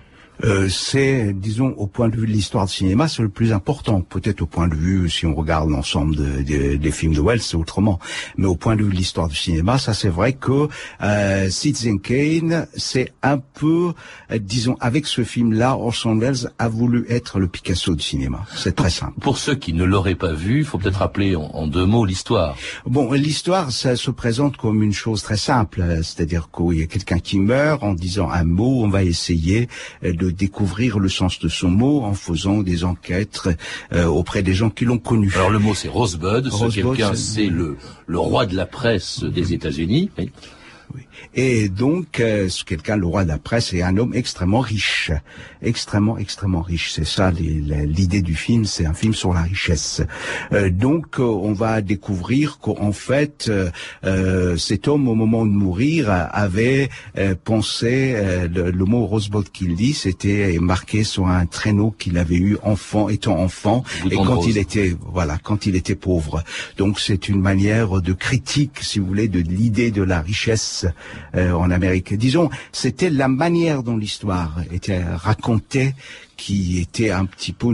Euh, 0.45 0.69
c'est, 0.69 1.33
disons, 1.35 1.75
au 1.77 1.87
point 1.87 2.09
de 2.09 2.17
vue 2.17 2.27
de 2.27 2.33
l'histoire 2.33 2.67
du 2.67 2.73
cinéma, 2.73 3.09
c'est 3.09 3.23
le 3.23 3.29
plus 3.29 3.53
important. 3.53 4.01
Peut-être 4.01 4.43
au 4.43 4.47
point 4.47 4.69
de 4.69 4.75
vue, 4.75 5.11
si 5.11 5.27
on 5.27 5.35
regarde 5.35 5.69
l'ensemble 5.69 6.17
de, 6.17 6.43
de, 6.43 6.77
des 6.77 6.91
films 6.91 7.15
de 7.15 7.21
Wells, 7.21 7.43
c'est 7.43 7.57
autrement. 7.57 7.99
Mais 8.37 8.47
au 8.47 8.57
point 8.57 8.77
de 8.77 8.83
vue 8.83 8.91
de 8.91 8.97
l'histoire 8.97 9.29
du 9.29 9.37
cinéma, 9.37 9.79
ça 9.79 9.93
c'est 9.93 10.09
vrai 10.09 10.33
que 10.33 10.69
euh, 11.03 11.51
Citizen 11.51 12.01
Kane, 12.01 12.67
c'est 12.75 13.13
un 13.23 13.39
peu, 13.39 13.93
euh, 14.33 14.39
disons, 14.39 14.77
avec 14.81 15.07
ce 15.07 15.25
film-là, 15.25 15.77
Orson 15.77 16.17
Welles 16.17 16.51
a 16.59 16.69
voulu 16.69 17.05
être 17.09 17.39
le 17.39 17.49
Picasso 17.49 17.95
du 17.95 18.03
cinéma. 18.03 18.45
C'est 18.55 18.75
très 18.75 18.91
simple. 18.91 19.21
Pour 19.21 19.39
ceux 19.39 19.55
qui 19.55 19.73
ne 19.73 19.85
l'auraient 19.85 20.15
pas 20.15 20.33
vu, 20.33 20.61
il 20.61 20.65
faut 20.65 20.79
peut-être 20.79 21.01
rappeler 21.01 21.37
en, 21.37 21.43
en, 21.43 21.67
deux 21.67 21.87
mots 21.87 22.05
l'histoire. 22.05 22.57
Bon, 22.87 23.13
l'histoire, 23.13 23.71
ça 23.71 23.97
se 23.97 24.11
présente 24.11 24.57
comme 24.57 24.83
une 24.83 24.93
chose 24.93 25.23
très 25.23 25.37
simple, 25.37 25.85
c'est-à-dire 26.03 26.49
qu'il 26.51 26.79
y 26.79 26.83
a 26.83 26.87
quelqu'un 26.87 27.19
qui 27.19 27.39
meurt 27.39 27.83
en 27.83 27.93
disant 27.93 28.31
un 28.31 28.45
mot, 28.45 28.83
on 28.83 28.89
va 28.89 29.05
essayer 29.05 29.69
de 30.03 30.30
découvrir 30.33 30.99
le 30.99 31.09
sens 31.09 31.39
de 31.39 31.49
son 31.49 31.69
mot 31.69 32.03
en 32.03 32.15
faisant 32.15 32.59
des 32.63 32.85
enquêtes 32.85 33.49
euh, 33.93 34.07
auprès 34.07 34.43
des 34.43 34.55
gens 34.55 34.71
qui 34.71 34.85
l'ont 34.85 34.99
connu. 34.99 35.33
Alors 35.35 35.51
le 35.51 35.59
mot 35.59 35.75
c'est 35.75 35.89
Rosebud, 35.89 36.47
Rosebud 36.47 36.53
ce 36.53 36.81
quelqu'un 36.81 37.15
c'est 37.15 37.47
le, 37.47 37.77
le 38.07 38.19
roi 38.19 38.47
de 38.47 38.57
la 38.57 38.67
presse 38.67 39.23
des 39.23 39.53
États-Unis. 39.53 40.11
Oui. 40.19 40.31
Oui. 40.95 41.03
Et 41.35 41.69
donc, 41.69 42.21
euh, 42.21 42.49
quelqu'un, 42.67 42.97
le 42.97 43.07
roi 43.07 43.25
de 43.25 43.29
la 43.29 43.39
presse, 43.39 43.73
est 43.73 43.83
un 43.83 43.97
homme 43.97 44.15
extrêmement 44.15 44.61
riche, 44.61 45.13
extrêmement, 45.63 46.19
extrêmement 46.19 46.63
riche. 46.63 46.93
C'est 46.93 47.07
ça 47.07 47.31
l'idée 47.31 48.23
du 48.23 48.35
film, 48.35 48.65
c'est 48.65 48.87
un 48.87 48.95
film 48.95 49.15
sur 49.15 49.33
la 49.33 49.43
richesse. 49.43 50.03
Euh, 50.53 50.71
donc, 50.71 51.21
euh, 51.21 51.23
on 51.23 51.53
va 51.53 51.81
découvrir 51.81 52.59
qu'en 52.59 52.93
fait, 52.93 53.51
euh, 54.05 54.57
cet 54.57 54.89
homme, 54.89 55.09
au 55.09 55.15
moment 55.15 55.47
de 55.47 55.51
mourir, 55.51 56.09
avait 56.11 56.91
euh, 57.19 57.35
pensé, 57.43 58.17
le, 58.53 58.71
le, 58.71 58.85
mot 58.85 59.07
Rosebud 59.07 59.51
qu'il 59.51 59.77
dit, 59.77 59.93
c'était 59.93 60.59
marqué 60.61 61.05
sur 61.05 61.29
un 61.29 61.47
traîneau 61.47 61.95
qu'il 61.97 62.19
avait 62.19 62.37
eu 62.37 62.57
enfant, 62.63 63.09
étant 63.09 63.39
enfant, 63.39 63.85
et 64.11 64.17
quand 64.17 64.37
rose. 64.37 64.47
il 64.49 64.59
était, 64.59 64.97
voilà, 65.13 65.39
quand 65.43 65.67
il 65.67 65.77
était 65.77 65.95
pauvre. 65.95 66.43
Donc, 66.77 66.99
c'est 66.99 67.29
une 67.29 67.41
manière 67.41 68.01
de 68.03 68.13
critique, 68.13 68.79
si 68.81 68.99
vous 68.99 69.07
voulez, 69.07 69.29
de 69.29 69.41
l'idée 69.41 69.91
de 69.91 70.03
la 70.03 70.21
richesse 70.21 70.80
euh, 71.35 71.53
en 71.53 71.71
Amérique. 71.71 72.15
Disons, 72.15 72.51
c'était 72.73 73.11
la 73.11 73.29
manière 73.29 73.83
dont 73.83 73.97
l'histoire 73.97 74.57
était 74.73 75.03
racontée 75.03 75.95
qui 76.41 76.79
était 76.79 77.11
un 77.11 77.27
petit 77.27 77.53
peu, 77.53 77.69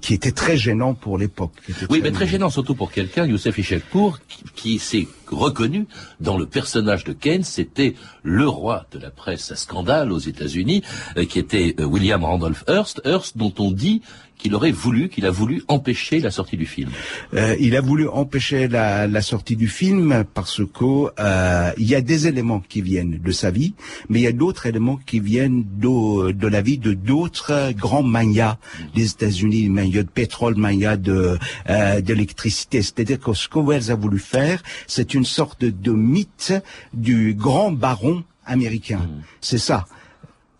qui 0.00 0.14
était 0.14 0.32
très 0.32 0.56
gênant 0.56 0.94
pour 0.94 1.18
l'époque. 1.18 1.52
Oui, 1.90 2.00
mais 2.02 2.10
très 2.10 2.26
gênant 2.26 2.48
surtout 2.48 2.74
pour 2.74 2.90
quelqu'un, 2.90 3.26
Youssef 3.26 3.58
Ishakpour, 3.58 4.18
qui, 4.28 4.44
qui 4.54 4.78
s'est 4.78 5.06
reconnu 5.26 5.86
dans 6.20 6.38
le 6.38 6.46
personnage 6.46 7.04
de 7.04 7.12
Keynes, 7.12 7.44
c'était 7.44 7.96
le 8.22 8.48
roi 8.48 8.86
de 8.92 8.98
la 8.98 9.10
presse 9.10 9.52
à 9.52 9.56
scandale 9.56 10.10
aux 10.10 10.18
États-Unis, 10.18 10.82
euh, 11.18 11.26
qui 11.26 11.38
était 11.38 11.74
euh, 11.78 11.84
William 11.84 12.24
Randolph 12.24 12.64
Hearst, 12.66 13.02
Hearst 13.04 13.36
dont 13.36 13.52
on 13.58 13.70
dit 13.70 14.00
qu'il 14.40 14.54
aurait 14.54 14.72
voulu, 14.72 15.08
qu'il 15.08 15.26
a 15.26 15.30
voulu 15.30 15.62
empêcher 15.68 16.20
la 16.20 16.30
sortie 16.30 16.56
du 16.56 16.66
film. 16.66 16.90
Euh, 17.34 17.56
il 17.60 17.76
a 17.76 17.80
voulu 17.80 18.08
empêcher 18.08 18.68
la, 18.68 19.06
la, 19.06 19.22
sortie 19.22 19.56
du 19.56 19.68
film 19.68 20.24
parce 20.32 20.62
que 20.64 21.10
euh, 21.18 21.72
il 21.76 21.86
y 21.86 21.94
a 21.94 22.00
des 22.00 22.26
éléments 22.26 22.60
qui 22.60 22.80
viennent 22.80 23.20
de 23.22 23.32
sa 23.32 23.50
vie, 23.50 23.74
mais 24.08 24.20
il 24.20 24.22
y 24.22 24.26
a 24.26 24.32
d'autres 24.32 24.66
éléments 24.66 24.98
qui 25.04 25.20
viennent 25.20 25.64
de, 25.78 26.32
de 26.32 26.48
la 26.48 26.62
vie 26.62 26.78
de 26.78 26.94
d'autres 26.94 27.49
grands 27.72 28.02
manias 28.02 28.56
des 28.94 29.06
États-Unis, 29.10 29.68
mania 29.68 30.02
de 30.02 30.08
pétrole, 30.08 30.56
mania 30.56 30.96
de 30.96 31.38
euh, 31.68 32.00
d'électricité. 32.00 32.82
C'est-à-dire 32.82 33.20
que 33.20 33.32
ce 33.32 33.48
que 33.48 33.58
Wells 33.58 33.90
a 33.90 33.94
voulu 33.94 34.18
faire, 34.18 34.62
c'est 34.86 35.14
une 35.14 35.24
sorte 35.24 35.64
de 35.64 35.92
mythe 35.92 36.54
du 36.92 37.34
grand 37.34 37.70
baron 37.72 38.24
américain. 38.44 38.98
Mmh. 38.98 39.22
C'est 39.40 39.58
ça. 39.58 39.86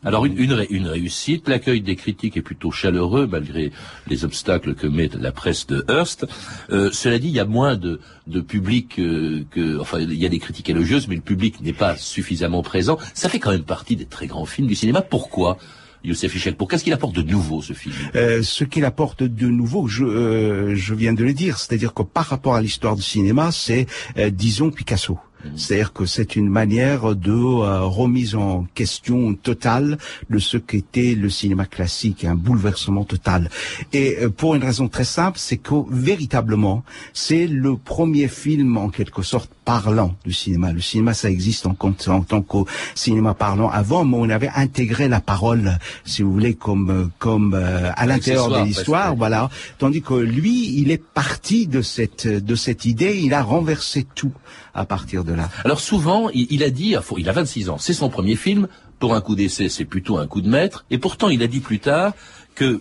Alors 0.02 0.24
une, 0.24 0.38
une, 0.38 0.66
une 0.70 0.86
réussite, 0.86 1.46
l'accueil 1.46 1.82
des 1.82 1.94
critiques 1.94 2.38
est 2.38 2.42
plutôt 2.42 2.70
chaleureux 2.70 3.26
malgré 3.26 3.70
les 4.06 4.24
obstacles 4.24 4.74
que 4.74 4.86
met 4.86 5.10
la 5.12 5.30
presse 5.30 5.66
de 5.66 5.84
Hearst. 5.90 6.26
Euh, 6.70 6.88
cela 6.90 7.18
dit, 7.18 7.28
il 7.28 7.34
y 7.34 7.38
a 7.38 7.44
moins 7.44 7.76
de, 7.76 8.00
de 8.26 8.40
public 8.40 8.98
euh, 8.98 9.44
que, 9.50 9.78
enfin, 9.78 10.00
il 10.00 10.14
y 10.14 10.24
a 10.24 10.30
des 10.30 10.38
critiques 10.38 10.70
élogieuses, 10.70 11.06
mais 11.06 11.16
le 11.16 11.20
public 11.20 11.60
n'est 11.60 11.74
pas 11.74 11.98
suffisamment 11.98 12.62
présent. 12.62 12.96
Ça 13.12 13.28
fait 13.28 13.38
quand 13.38 13.50
même 13.50 13.64
partie 13.64 13.94
des 13.94 14.06
très 14.06 14.26
grands 14.26 14.46
films 14.46 14.68
du 14.68 14.74
cinéma. 14.74 15.02
Pourquoi? 15.02 15.58
Youssef 16.04 16.32
Fichel, 16.32 16.54
pour 16.56 16.68
qu'est-ce 16.68 16.84
qu'il 16.84 16.92
apporte 16.92 17.14
de 17.14 17.22
nouveau 17.22 17.62
ce 17.62 17.72
film? 17.72 17.94
Euh, 18.14 18.42
Ce 18.42 18.64
qu'il 18.64 18.84
apporte 18.84 19.22
de 19.22 19.46
nouveau, 19.48 19.86
je, 19.86 20.04
euh, 20.04 20.74
je 20.74 20.94
viens 20.94 21.12
de 21.12 21.22
le 21.24 21.32
dire, 21.32 21.58
c'est-à-dire 21.58 21.92
que 21.92 22.02
par 22.02 22.26
rapport 22.26 22.54
à 22.54 22.62
l'histoire 22.62 22.96
du 22.96 23.02
cinéma, 23.02 23.50
c'est, 23.52 23.86
euh, 24.16 24.30
disons, 24.30 24.70
Picasso. 24.70 25.18
C'est-à-dire 25.56 25.92
que 25.92 26.06
c'est 26.06 26.36
une 26.36 26.48
manière 26.48 27.14
de 27.14 27.32
euh, 27.32 27.82
remise 27.82 28.34
en 28.34 28.66
question 28.74 29.34
totale 29.34 29.98
de 30.28 30.38
ce 30.38 30.56
qu'était 30.56 31.14
le 31.14 31.30
cinéma 31.30 31.66
classique, 31.66 32.24
un 32.24 32.34
bouleversement 32.34 33.04
total. 33.04 33.50
Et 33.92 34.18
euh, 34.20 34.28
pour 34.28 34.54
une 34.54 34.64
raison 34.64 34.88
très 34.88 35.04
simple, 35.04 35.38
c'est 35.38 35.56
que 35.56 35.74
véritablement, 35.90 36.84
c'est 37.12 37.46
le 37.46 37.76
premier 37.76 38.28
film 38.28 38.76
en 38.76 38.88
quelque 38.88 39.22
sorte 39.22 39.50
parlant 39.64 40.14
du 40.24 40.32
cinéma. 40.32 40.72
Le 40.72 40.80
cinéma, 40.80 41.14
ça 41.14 41.30
existe 41.30 41.66
en, 41.66 41.76
en 42.08 42.22
tant 42.22 42.42
que 42.42 42.58
cinéma 42.94 43.34
parlant 43.34 43.68
avant, 43.68 44.04
mais 44.04 44.16
on 44.18 44.28
avait 44.28 44.50
intégré 44.54 45.08
la 45.08 45.20
parole, 45.20 45.78
si 46.04 46.22
vous 46.22 46.32
voulez, 46.32 46.54
comme 46.54 47.10
comme 47.18 47.54
euh, 47.54 47.90
à 47.96 48.06
l'intérieur 48.06 48.50
de 48.50 48.64
l'histoire, 48.64 49.14
voilà. 49.14 49.50
Tandis 49.78 50.02
que 50.02 50.14
lui, 50.14 50.78
il 50.80 50.90
est 50.90 51.02
parti 51.02 51.66
de 51.66 51.82
cette 51.82 52.26
de 52.26 52.54
cette 52.54 52.84
idée, 52.84 53.20
il 53.22 53.34
a 53.34 53.42
renversé 53.42 54.06
tout 54.14 54.32
à 54.74 54.84
partir 54.84 55.24
de 55.24 55.32
là. 55.32 55.48
Alors 55.64 55.80
souvent, 55.80 56.28
il, 56.30 56.46
il 56.50 56.62
a 56.62 56.70
dit, 56.70 56.96
il 57.18 57.28
a 57.28 57.32
26 57.32 57.70
ans, 57.70 57.78
c'est 57.78 57.92
son 57.92 58.08
premier 58.08 58.36
film, 58.36 58.68
pour 59.00 59.14
un 59.14 59.20
coup 59.20 59.34
d'essai, 59.34 59.68
c'est 59.68 59.84
plutôt 59.84 60.18
un 60.18 60.28
coup 60.28 60.42
de 60.42 60.48
maître, 60.48 60.84
et 60.90 60.98
pourtant 60.98 61.28
il 61.28 61.42
a 61.42 61.48
dit 61.48 61.60
plus 61.60 61.80
tard 61.80 62.12
que 62.54 62.80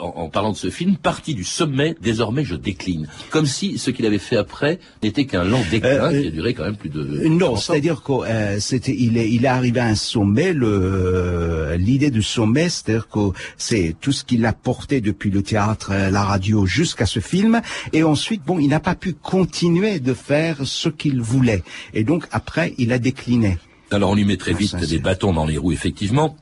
en, 0.00 0.12
en, 0.16 0.28
parlant 0.28 0.52
de 0.52 0.56
ce 0.56 0.70
film, 0.70 0.96
parti 0.96 1.34
du 1.34 1.44
sommet, 1.44 1.96
désormais 2.00 2.44
je 2.44 2.54
décline. 2.54 3.08
Comme 3.30 3.46
si 3.46 3.78
ce 3.78 3.90
qu'il 3.90 4.06
avait 4.06 4.18
fait 4.18 4.36
après 4.36 4.78
n'était 5.02 5.24
qu'un 5.24 5.44
lent 5.44 5.62
déclin 5.70 6.12
euh, 6.12 6.20
qui 6.20 6.28
a 6.28 6.30
duré 6.30 6.54
quand 6.54 6.64
même 6.64 6.76
plus 6.76 6.90
de... 6.90 7.02
Non, 7.28 7.56
c'est-à-dire 7.56 8.02
qu'il 8.02 8.14
euh, 8.26 8.60
c'était, 8.60 8.94
il 8.96 9.16
est, 9.16 9.30
il 9.30 9.44
est 9.44 9.48
arrivé 9.48 9.80
à 9.80 9.86
un 9.86 9.94
sommet, 9.94 10.52
le, 10.52 11.74
l'idée 11.78 12.10
du 12.10 12.22
sommet, 12.22 12.68
c'est-à-dire 12.68 13.08
que 13.08 13.30
c'est 13.56 13.96
tout 14.00 14.12
ce 14.12 14.24
qu'il 14.24 14.44
a 14.44 14.52
porté 14.52 15.00
depuis 15.00 15.30
le 15.30 15.42
théâtre, 15.42 15.92
la 15.92 16.22
radio, 16.22 16.66
jusqu'à 16.66 17.06
ce 17.06 17.20
film, 17.20 17.62
et 17.92 18.02
ensuite, 18.02 18.42
bon, 18.44 18.58
il 18.58 18.68
n'a 18.68 18.80
pas 18.80 18.94
pu 18.94 19.14
continuer 19.14 20.00
de 20.00 20.12
faire 20.12 20.58
ce 20.64 20.88
qu'il 20.88 21.20
voulait. 21.20 21.62
Et 21.94 22.04
donc, 22.04 22.26
après, 22.30 22.74
il 22.78 22.92
a 22.92 22.98
décliné. 22.98 23.58
Alors 23.90 24.10
on 24.10 24.14
lui 24.14 24.24
met 24.24 24.36
très 24.36 24.52
vite 24.52 24.72
ah, 24.74 24.80
ça, 24.80 24.86
des 24.86 24.98
bâtons 24.98 25.32
dans 25.32 25.46
les 25.46 25.56
roues, 25.56 25.72
effectivement. 25.72 26.36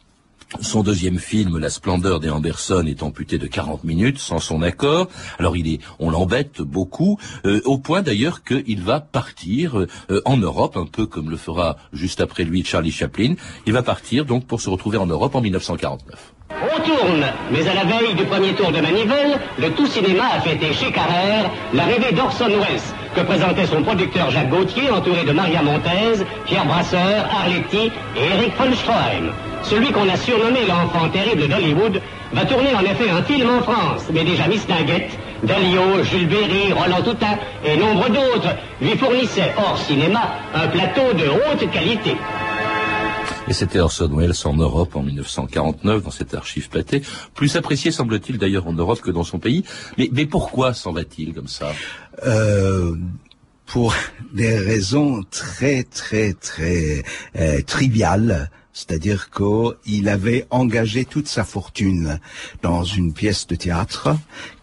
Son 0.60 0.82
deuxième 0.82 1.18
film, 1.18 1.58
La 1.58 1.70
splendeur 1.70 2.20
des 2.20 2.30
Anderson, 2.30 2.84
est 2.86 3.02
amputé 3.02 3.36
de 3.36 3.46
40 3.46 3.84
minutes 3.84 4.18
sans 4.18 4.38
son 4.38 4.62
accord. 4.62 5.08
Alors 5.38 5.56
il 5.56 5.72
est, 5.72 5.80
on 5.98 6.08
l'embête 6.10 6.62
beaucoup, 6.62 7.18
euh, 7.44 7.60
au 7.64 7.78
point 7.78 8.02
d'ailleurs 8.02 8.44
qu'il 8.44 8.80
va 8.80 9.00
partir 9.00 9.78
euh, 9.78 10.22
en 10.24 10.36
Europe, 10.36 10.76
un 10.76 10.86
peu 10.86 11.06
comme 11.06 11.30
le 11.30 11.36
fera 11.36 11.76
juste 11.92 12.20
après 12.20 12.44
lui 12.44 12.64
Charlie 12.64 12.92
Chaplin. 12.92 13.34
Il 13.66 13.72
va 13.72 13.82
partir 13.82 14.24
donc 14.24 14.46
pour 14.46 14.60
se 14.60 14.70
retrouver 14.70 14.98
en 14.98 15.06
Europe 15.06 15.34
en 15.34 15.40
1949. 15.40 16.35
On 16.50 16.80
tourne, 16.80 17.24
mais 17.50 17.68
à 17.68 17.74
la 17.74 17.84
veille 17.84 18.14
du 18.14 18.24
premier 18.24 18.52
tour 18.54 18.70
de 18.70 18.80
manivelle, 18.80 19.38
le 19.58 19.70
tout 19.72 19.86
cinéma 19.86 20.24
a 20.36 20.40
fêté 20.40 20.72
chez 20.72 20.92
Carrère 20.92 21.50
l'arrivée 21.74 22.12
d'Orson 22.12 22.48
Welles, 22.48 22.80
que 23.14 23.20
présentait 23.20 23.66
son 23.66 23.82
producteur 23.82 24.30
Jacques 24.30 24.48
Gauthier, 24.48 24.90
entouré 24.90 25.24
de 25.24 25.32
Maria 25.32 25.62
Montez, 25.62 26.24
Pierre 26.46 26.64
Brasseur, 26.64 27.26
Arletty 27.40 27.90
et 28.16 28.34
Eric 28.34 28.52
von 28.56 28.72
Stroheim. 28.74 29.32
Celui 29.64 29.90
qu'on 29.90 30.08
a 30.08 30.16
surnommé 30.16 30.60
l'enfant 30.68 31.08
terrible 31.08 31.48
d'Hollywood 31.48 32.00
va 32.32 32.44
tourner 32.44 32.74
en 32.74 32.82
effet 32.82 33.10
un 33.10 33.22
film 33.24 33.50
en 33.50 33.62
France, 33.62 34.06
mais 34.12 34.22
déjà 34.22 34.46
Miss 34.46 34.66
Dinguette, 34.66 35.18
Dalio, 35.42 36.04
Jules 36.04 36.28
Berry, 36.28 36.72
Roland 36.72 37.02
Toutain 37.02 37.38
et 37.64 37.76
nombre 37.76 38.08
d'autres 38.08 38.54
lui 38.80 38.96
fournissaient 38.96 39.52
hors 39.58 39.78
cinéma 39.78 40.22
un 40.54 40.68
plateau 40.68 41.12
de 41.12 41.24
haute 41.28 41.70
qualité. 41.70 42.16
Et 43.48 43.52
c'était 43.52 43.78
Orson 43.78 44.08
Welles 44.12 44.32
en 44.44 44.54
Europe 44.54 44.96
en 44.96 45.02
1949 45.02 46.02
dans 46.02 46.10
cette 46.10 46.34
archive 46.34 46.68
pâtée, 46.68 47.02
plus 47.34 47.54
apprécié 47.54 47.92
semble-t-il 47.92 48.38
d'ailleurs 48.38 48.66
en 48.66 48.72
Europe 48.72 49.00
que 49.00 49.12
dans 49.12 49.22
son 49.22 49.38
pays. 49.38 49.64
Mais, 49.98 50.10
mais 50.12 50.26
pourquoi 50.26 50.74
s'en 50.74 50.92
va-t-il 50.92 51.32
comme 51.32 51.46
ça? 51.46 51.72
Euh, 52.26 52.96
Pour 53.66 53.94
des 54.34 54.58
raisons 54.58 55.22
très 55.30 55.84
très 55.84 56.32
très 56.32 57.04
euh, 57.36 57.62
triviales. 57.62 58.50
C'est-à-dire 58.72 59.30
qu'il 59.30 60.08
avait 60.08 60.46
engagé 60.50 61.06
toute 61.06 61.28
sa 61.28 61.44
fortune 61.44 62.20
dans 62.60 62.84
une 62.84 63.14
pièce 63.14 63.46
de 63.46 63.54
théâtre 63.54 64.14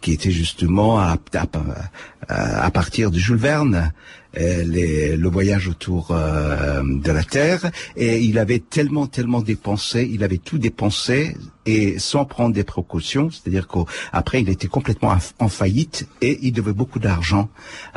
qui 0.02 0.12
était 0.12 0.30
justement 0.30 1.00
à, 1.00 1.18
à, 1.34 2.66
à 2.66 2.70
partir 2.70 3.10
de 3.10 3.18
Jules 3.18 3.38
Verne. 3.38 3.92
Euh, 4.38 4.64
les- 4.64 5.16
le 5.18 5.30
voyage 5.30 5.68
autour 5.68 6.10
euh, 6.12 6.82
de 6.84 7.12
la 7.12 7.24
Terre, 7.24 7.72
et 7.96 8.20
il 8.22 8.38
avait 8.40 8.60
tellement, 8.60 9.08
tellement 9.08 9.42
dépensé, 9.42 10.10
il 10.12 10.24
avait 10.24 10.38
tout 10.40 10.58
dépensé 10.58 11.36
et 11.66 11.98
sans 12.00 12.26
prendre 12.26 12.54
des 12.54 12.64
précautions, 12.64 13.30
c'est-à-dire 13.32 13.68
qu'après 13.68 14.42
il 14.42 14.50
était 14.50 14.68
complètement 14.68 15.16
en- 15.40 15.48
faillite 15.48 16.08
et 16.22 16.40
il 16.42 16.52
devait 16.52 16.74
beaucoup 16.74 17.00
d'argent 17.00 17.50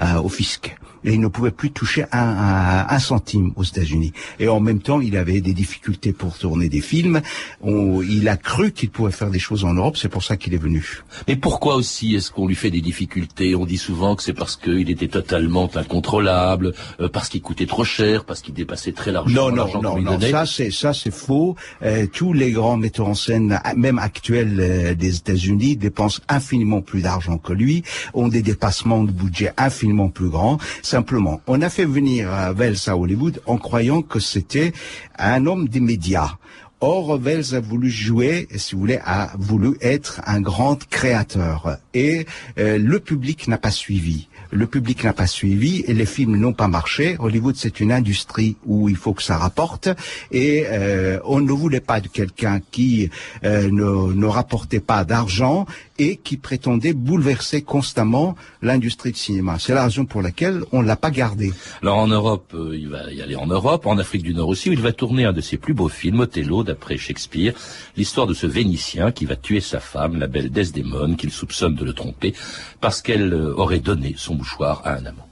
euh, 0.02 0.20
au 0.20 0.28
fisc. 0.28 0.76
Et 1.04 1.12
il 1.12 1.20
ne 1.20 1.28
pouvait 1.28 1.52
plus 1.52 1.70
toucher 1.70 2.04
un, 2.10 2.18
un- 2.18 2.86
un 2.88 2.98
centime 2.98 3.52
aux 3.54 3.62
États-Unis. 3.62 4.12
Et 4.40 4.48
en 4.48 4.58
même 4.58 4.80
temps, 4.80 5.00
il 5.00 5.16
avait 5.16 5.40
des 5.40 5.52
difficultés 5.54 6.12
pour 6.12 6.36
tourner 6.36 6.68
des 6.68 6.80
films. 6.80 7.20
On- 7.60 8.02
il 8.02 8.26
a 8.28 8.36
cru 8.36 8.72
qu'il 8.72 8.90
pouvait 8.90 9.12
faire 9.12 9.30
des 9.30 9.38
choses 9.38 9.64
en 9.64 9.74
Europe, 9.74 9.96
c'est 9.96 10.08
pour 10.08 10.24
ça 10.24 10.36
qu'il 10.36 10.52
est 10.54 10.58
venu. 10.58 11.02
Mais 11.28 11.36
pourquoi 11.36 11.76
aussi 11.76 12.16
est-ce 12.16 12.32
qu'on 12.32 12.48
lui 12.48 12.56
fait 12.56 12.72
des 12.72 12.80
difficultés? 12.80 13.54
On 13.54 13.66
dit 13.66 13.76
souvent 13.78 14.16
que 14.16 14.22
c'est 14.24 14.32
parce 14.32 14.56
qu'il 14.56 14.90
était 14.90 15.06
totalement 15.06 15.70
incontrôlable, 15.76 16.72
euh, 17.00 17.08
parce 17.08 17.28
qu'il 17.28 17.40
coûtait 17.42 17.66
trop 17.66 17.84
cher, 17.84 18.24
parce 18.24 18.40
qu'il 18.40 18.54
dépassait 18.54 18.92
très 18.92 19.12
largement 19.12 19.50
Non, 19.50 19.54
non, 19.54 19.80
non, 19.82 20.00
non, 20.00 20.20
ça 20.20 20.44
c'est 20.44 20.70
ça 20.72 20.92
c'est 20.92 21.12
faux. 21.12 21.54
Euh, 21.82 22.06
tous 22.12 22.32
les 22.32 22.50
grands 22.50 22.76
metteurs 22.76 23.06
en 23.08 23.14
scène, 23.14 23.55
même 23.76 23.98
actuels 23.98 24.56
euh, 24.60 24.94
des 24.94 25.16
États-Unis, 25.16 25.76
dépensent 25.76 26.20
infiniment 26.28 26.80
plus 26.80 27.02
d'argent 27.02 27.38
que 27.38 27.52
lui, 27.52 27.82
ont 28.14 28.28
des 28.28 28.42
dépassements 28.42 29.04
de 29.04 29.12
budget 29.12 29.52
infiniment 29.56 30.08
plus 30.08 30.28
grands. 30.28 30.58
Simplement, 30.82 31.40
on 31.46 31.62
a 31.62 31.70
fait 31.70 31.84
venir 31.84 32.32
euh, 32.32 32.52
Wells 32.52 32.88
à 32.88 32.96
Hollywood 32.96 33.40
en 33.46 33.58
croyant 33.58 34.02
que 34.02 34.20
c'était 34.20 34.72
un 35.18 35.46
homme 35.46 35.68
des 35.68 35.80
médias. 35.80 36.36
Or, 36.80 37.18
Wells 37.18 37.54
a 37.54 37.60
voulu 37.60 37.88
jouer, 37.88 38.48
si 38.56 38.74
vous 38.74 38.82
voulez, 38.82 39.00
a 39.02 39.30
voulu 39.38 39.78
être 39.80 40.20
un 40.26 40.42
grand 40.42 40.76
créateur. 40.90 41.78
Et 41.94 42.26
euh, 42.58 42.76
le 42.76 43.00
public 43.00 43.48
n'a 43.48 43.56
pas 43.56 43.70
suivi. 43.70 44.28
Le 44.50 44.66
public 44.66 45.02
n'a 45.02 45.14
pas 45.14 45.26
suivi 45.26 45.84
et 45.86 45.94
les 45.94 46.04
films 46.04 46.36
n'ont 46.36 46.52
pas 46.52 46.68
marché. 46.68 47.16
Hollywood, 47.18 47.56
c'est 47.56 47.80
une 47.80 47.92
industrie 47.92 48.56
où 48.66 48.90
il 48.90 48.96
faut 48.96 49.14
que 49.14 49.22
ça 49.22 49.38
rapporte. 49.38 49.88
Et 50.30 50.66
euh, 50.68 51.18
on 51.24 51.40
ne 51.40 51.50
voulait 51.50 51.80
pas 51.80 52.00
de 52.00 52.08
quelqu'un 52.08 52.60
qui 52.70 53.08
euh, 53.44 53.70
ne 53.70 54.26
rapportait 54.26 54.80
pas 54.80 55.04
d'argent 55.04 55.66
et 55.98 56.16
qui 56.16 56.36
prétendait 56.36 56.92
bouleverser 56.92 57.62
constamment 57.62 58.34
l'industrie 58.62 59.12
de 59.12 59.16
cinéma. 59.16 59.56
C'est 59.58 59.74
la 59.74 59.84
raison 59.84 60.04
pour 60.04 60.22
laquelle 60.22 60.62
on 60.72 60.82
l'a 60.82 60.96
pas 60.96 61.10
gardé. 61.10 61.52
Alors 61.82 61.98
en 61.98 62.06
Europe, 62.06 62.52
euh, 62.54 62.76
il 62.76 62.88
va 62.88 63.12
y 63.12 63.22
aller 63.22 63.36
en 63.36 63.46
Europe, 63.46 63.86
en 63.86 63.98
Afrique 63.98 64.22
du 64.22 64.34
Nord 64.34 64.48
aussi, 64.48 64.70
où 64.70 64.72
il 64.72 64.80
va 64.80 64.92
tourner 64.92 65.24
un 65.24 65.32
de 65.32 65.40
ses 65.40 65.56
plus 65.56 65.74
beaux 65.74 65.88
films, 65.88 66.20
Othello, 66.20 66.64
d'après 66.64 66.96
Shakespeare, 66.96 67.54
l'histoire 67.96 68.26
de 68.26 68.34
ce 68.34 68.46
Vénitien 68.46 69.12
qui 69.12 69.24
va 69.24 69.36
tuer 69.36 69.60
sa 69.60 69.80
femme, 69.80 70.18
la 70.18 70.26
belle 70.26 70.50
Desdémone, 70.50 71.16
qu'il 71.16 71.30
soupçonne 71.30 71.74
de 71.74 71.84
le 71.84 71.92
tromper, 71.92 72.34
parce 72.80 73.02
qu'elle 73.02 73.32
euh, 73.32 73.54
aurait 73.56 73.80
donné 73.80 74.14
son 74.16 74.34
mouchoir 74.34 74.82
à 74.84 74.94
un 74.94 75.06
amant. 75.06 75.28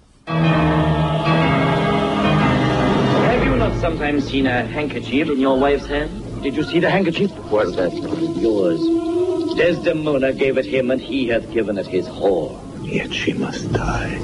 Have 3.27 3.45
you 3.45 3.57
not 3.57 3.73
sometimes 3.81 4.25
seen 4.27 4.47
a 4.47 4.65
handkerchief 4.67 5.29
in 5.29 5.39
your 5.39 5.59
wife's 5.59 5.87
hand? 5.87 6.09
Did 6.43 6.57
you 6.57 6.63
see 6.63 6.81
the 6.81 6.91
handkerchief? 6.91 7.31
Was 7.51 7.75
that 7.77 7.93
yours? 8.41 9.14
Desdemona 9.57 10.33
gave 10.33 10.59
it 10.59 10.67
him, 10.67 10.91
and 10.91 11.01
he 11.01 11.29
hath 11.29 11.51
given 11.53 11.79
it 11.79 11.87
his 11.87 12.07
whore. 12.09 12.61
Yet 12.85 13.13
she 13.15 13.33
must 13.33 13.73
die. 13.73 14.19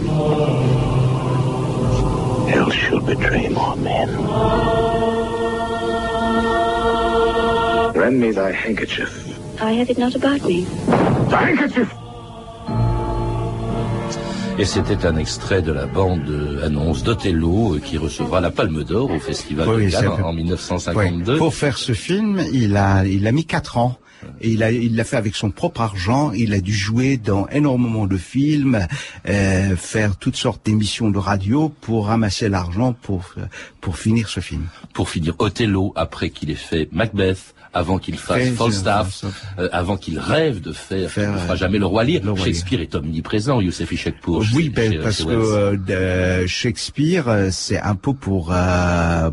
Else 2.53 2.75
she'll 2.75 3.01
betray 3.01 3.49
more 3.49 3.77
men. 3.77 4.09
Lend 7.95 8.21
me 8.21 8.33
thy 8.33 8.53
handkerchief. 8.53 9.39
I 9.63 9.73
have 9.73 9.91
it 9.91 9.99
not 9.99 10.15
about 10.15 10.43
me. 10.45 10.65
The 10.65 11.37
handkerchief! 11.37 12.00
Et 14.61 14.67
c'était 14.67 15.07
un 15.07 15.17
extrait 15.17 15.63
de 15.63 15.73
la 15.73 15.87
bande-annonce 15.87 17.03
d'Othello 17.03 17.77
euh, 17.77 17.79
qui 17.79 17.97
recevra 17.97 18.43
la 18.43 18.51
Palme 18.51 18.85
d'Or 18.85 19.11
au 19.11 19.19
Festival 19.19 19.67
Oui, 19.67 19.87
de 19.87 19.91
Cannes 19.91 20.09
en, 20.09 20.21
en 20.21 20.31
Oui. 20.35 20.43
1952. 20.43 21.39
Pour 21.39 21.55
faire 21.55 21.79
ce 21.79 21.95
film, 21.95 22.45
il 22.53 22.77
a, 22.77 23.07
il 23.07 23.27
a 23.27 23.33
mis 23.33 23.47
quatre 23.47 23.79
ans. 23.79 23.97
Et 24.43 24.51
il 24.51 24.63
a, 24.63 24.71
il 24.71 24.97
l'a 24.97 25.05
fait 25.05 25.17
avec 25.17 25.35
son 25.35 25.51
propre 25.51 25.81
argent. 25.81 26.33
Il 26.33 26.53
a 26.53 26.61
dû 26.61 26.75
jouer 26.75 27.17
dans 27.17 27.49
énormément 27.49 28.07
de 28.07 28.19
films, 28.19 28.87
euh, 29.27 29.75
faire 29.77 30.19
toutes 30.19 30.37
sortes 30.37 30.67
d'émissions 30.67 31.09
de 31.09 31.17
radio 31.17 31.71
pour 31.81 32.09
ramasser 32.09 32.51
l'argent 32.51 32.93
pour 32.93 33.35
pour 33.81 33.97
finir 33.97 34.29
ce 34.29 34.41
film. 34.41 34.67
Pour 34.93 35.09
finir 35.09 35.37
Othello, 35.39 35.95
après 35.97 36.29
qu'il 36.29 36.51
ait 36.51 36.55
fait 36.55 36.87
Macbeth, 36.93 37.55
avant 37.73 37.99
qu'il 37.99 38.19
fasse 38.19 38.49
Falstaff, 38.51 39.25
euh, 39.59 39.69
avant 39.73 39.97
qu'il 39.97 40.19
rêve 40.19 40.61
de 40.61 40.73
faire, 40.73 41.11
Faire, 41.11 41.33
ne 41.33 41.39
fera 41.39 41.53
euh, 41.55 41.57
jamais 41.57 41.79
le 41.79 41.87
roi. 41.87 42.05
Le 42.05 42.31
Roi 42.33 42.45
Shakespeare 42.45 42.81
est 42.81 42.95
omniprésent, 42.95 43.61
Youssef 43.61 43.93
Ishekpour. 43.93 44.45
oui, 44.55 44.65
chez- 44.65 44.69
ben, 44.71 44.93
chez- 44.93 44.99
parce 44.99 45.19
chez 45.19 45.25
que 45.27 45.31
euh, 45.91 46.47
Shakespeare, 46.47 47.29
euh, 47.29 47.49
c'est 47.53 47.79
un 47.81 47.95
peu 47.95 48.13
pour 48.15 48.51
euh, 48.53 49.31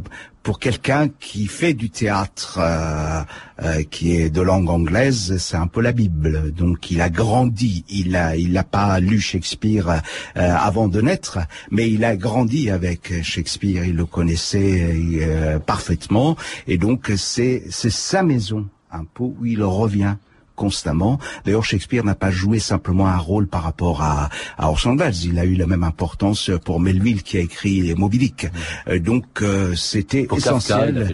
pour 0.47 0.59
quelqu'un 0.59 1.09
qui 1.09 1.45
fait 1.45 1.73
du 1.73 1.89
théâtre, 1.89 2.59
euh, 2.61 3.21
euh, 3.61 3.83
qui 3.83 4.15
est 4.15 4.29
de 4.29 4.39
langue 4.39 4.69
anglaise, 4.69 5.35
c'est 5.39 5.57
un 5.57 5.67
peu 5.67 5.81
la 5.81 5.91
Bible. 5.91 6.53
Donc, 6.53 6.89
il 6.89 7.01
a 7.01 7.09
grandi. 7.09 7.83
Il 7.89 8.15
a 8.15 8.37
il 8.37 8.53
n'a 8.53 8.63
pas 8.63 9.01
lu 9.01 9.19
Shakespeare 9.19 9.89
euh, 9.89 9.99
avant 10.37 10.87
de 10.87 11.01
naître, 11.01 11.39
mais 11.69 11.91
il 11.91 12.05
a 12.05 12.15
grandi 12.15 12.69
avec 12.69 13.21
Shakespeare. 13.23 13.83
Il 13.83 13.97
le 13.97 14.05
connaissait 14.05 14.89
euh, 15.21 15.59
parfaitement, 15.59 16.37
et 16.65 16.77
donc 16.77 17.11
c'est 17.17 17.63
c'est 17.69 17.91
sa 17.91 18.23
maison 18.23 18.69
un 18.89 19.03
peu 19.03 19.25
où 19.25 19.45
il 19.45 19.61
revient 19.61 20.15
constamment. 20.57 21.19
D'ailleurs, 21.45 21.63
Shakespeare 21.63 22.03
n'a 22.03 22.15
pas 22.15 22.31
joué 22.31 22.59
simplement 22.59 23.07
un 23.07 23.15
rôle 23.17 23.47
par 23.47 23.63
rapport 23.63 24.01
à, 24.01 24.29
à 24.57 24.69
Orson 24.69 24.95
Welles. 24.97 25.23
Il 25.23 25.39
a 25.39 25.45
eu 25.45 25.55
la 25.55 25.67
même 25.67 25.83
importance 25.83 26.49
pour 26.65 26.81
Melville 26.81 27.23
qui 27.23 27.37
a 27.37 27.41
écrit 27.41 27.93
Moby 27.95 28.17
Dick. 28.17 28.47
Euh, 28.89 28.99
donc, 28.99 29.23
euh, 29.41 29.73
c'était 29.75 30.25
essentiel. 30.35 31.13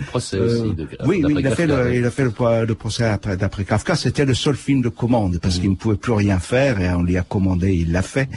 oui, 1.06 1.22
il 1.30 1.46
a 1.46 1.52
fait 1.56 1.68
le, 1.68 1.94
il 1.94 2.06
a 2.06 2.10
fait 2.12 2.24
le, 2.24 2.66
le 2.66 2.76
procès 2.76 3.04
après- 3.04 3.38
d'après 3.38 3.66
Kafka. 3.66 3.96
C'était 3.96 4.26
le 4.26 4.34
seul 4.34 4.56
film 4.56 4.82
de 4.82 4.90
commande 4.90 5.38
parce 5.40 5.60
qu'il 5.60 5.70
ne 5.70 5.76
pouvait 5.76 5.98
plus 5.98 6.14
rien 6.14 6.40
faire 6.40 6.80
et 6.82 6.90
on 6.90 7.04
lui 7.04 7.18
a 7.18 7.24
commandé, 7.24 7.74
il 7.74 7.92
l'a 7.92 8.02
fait. 8.02 8.30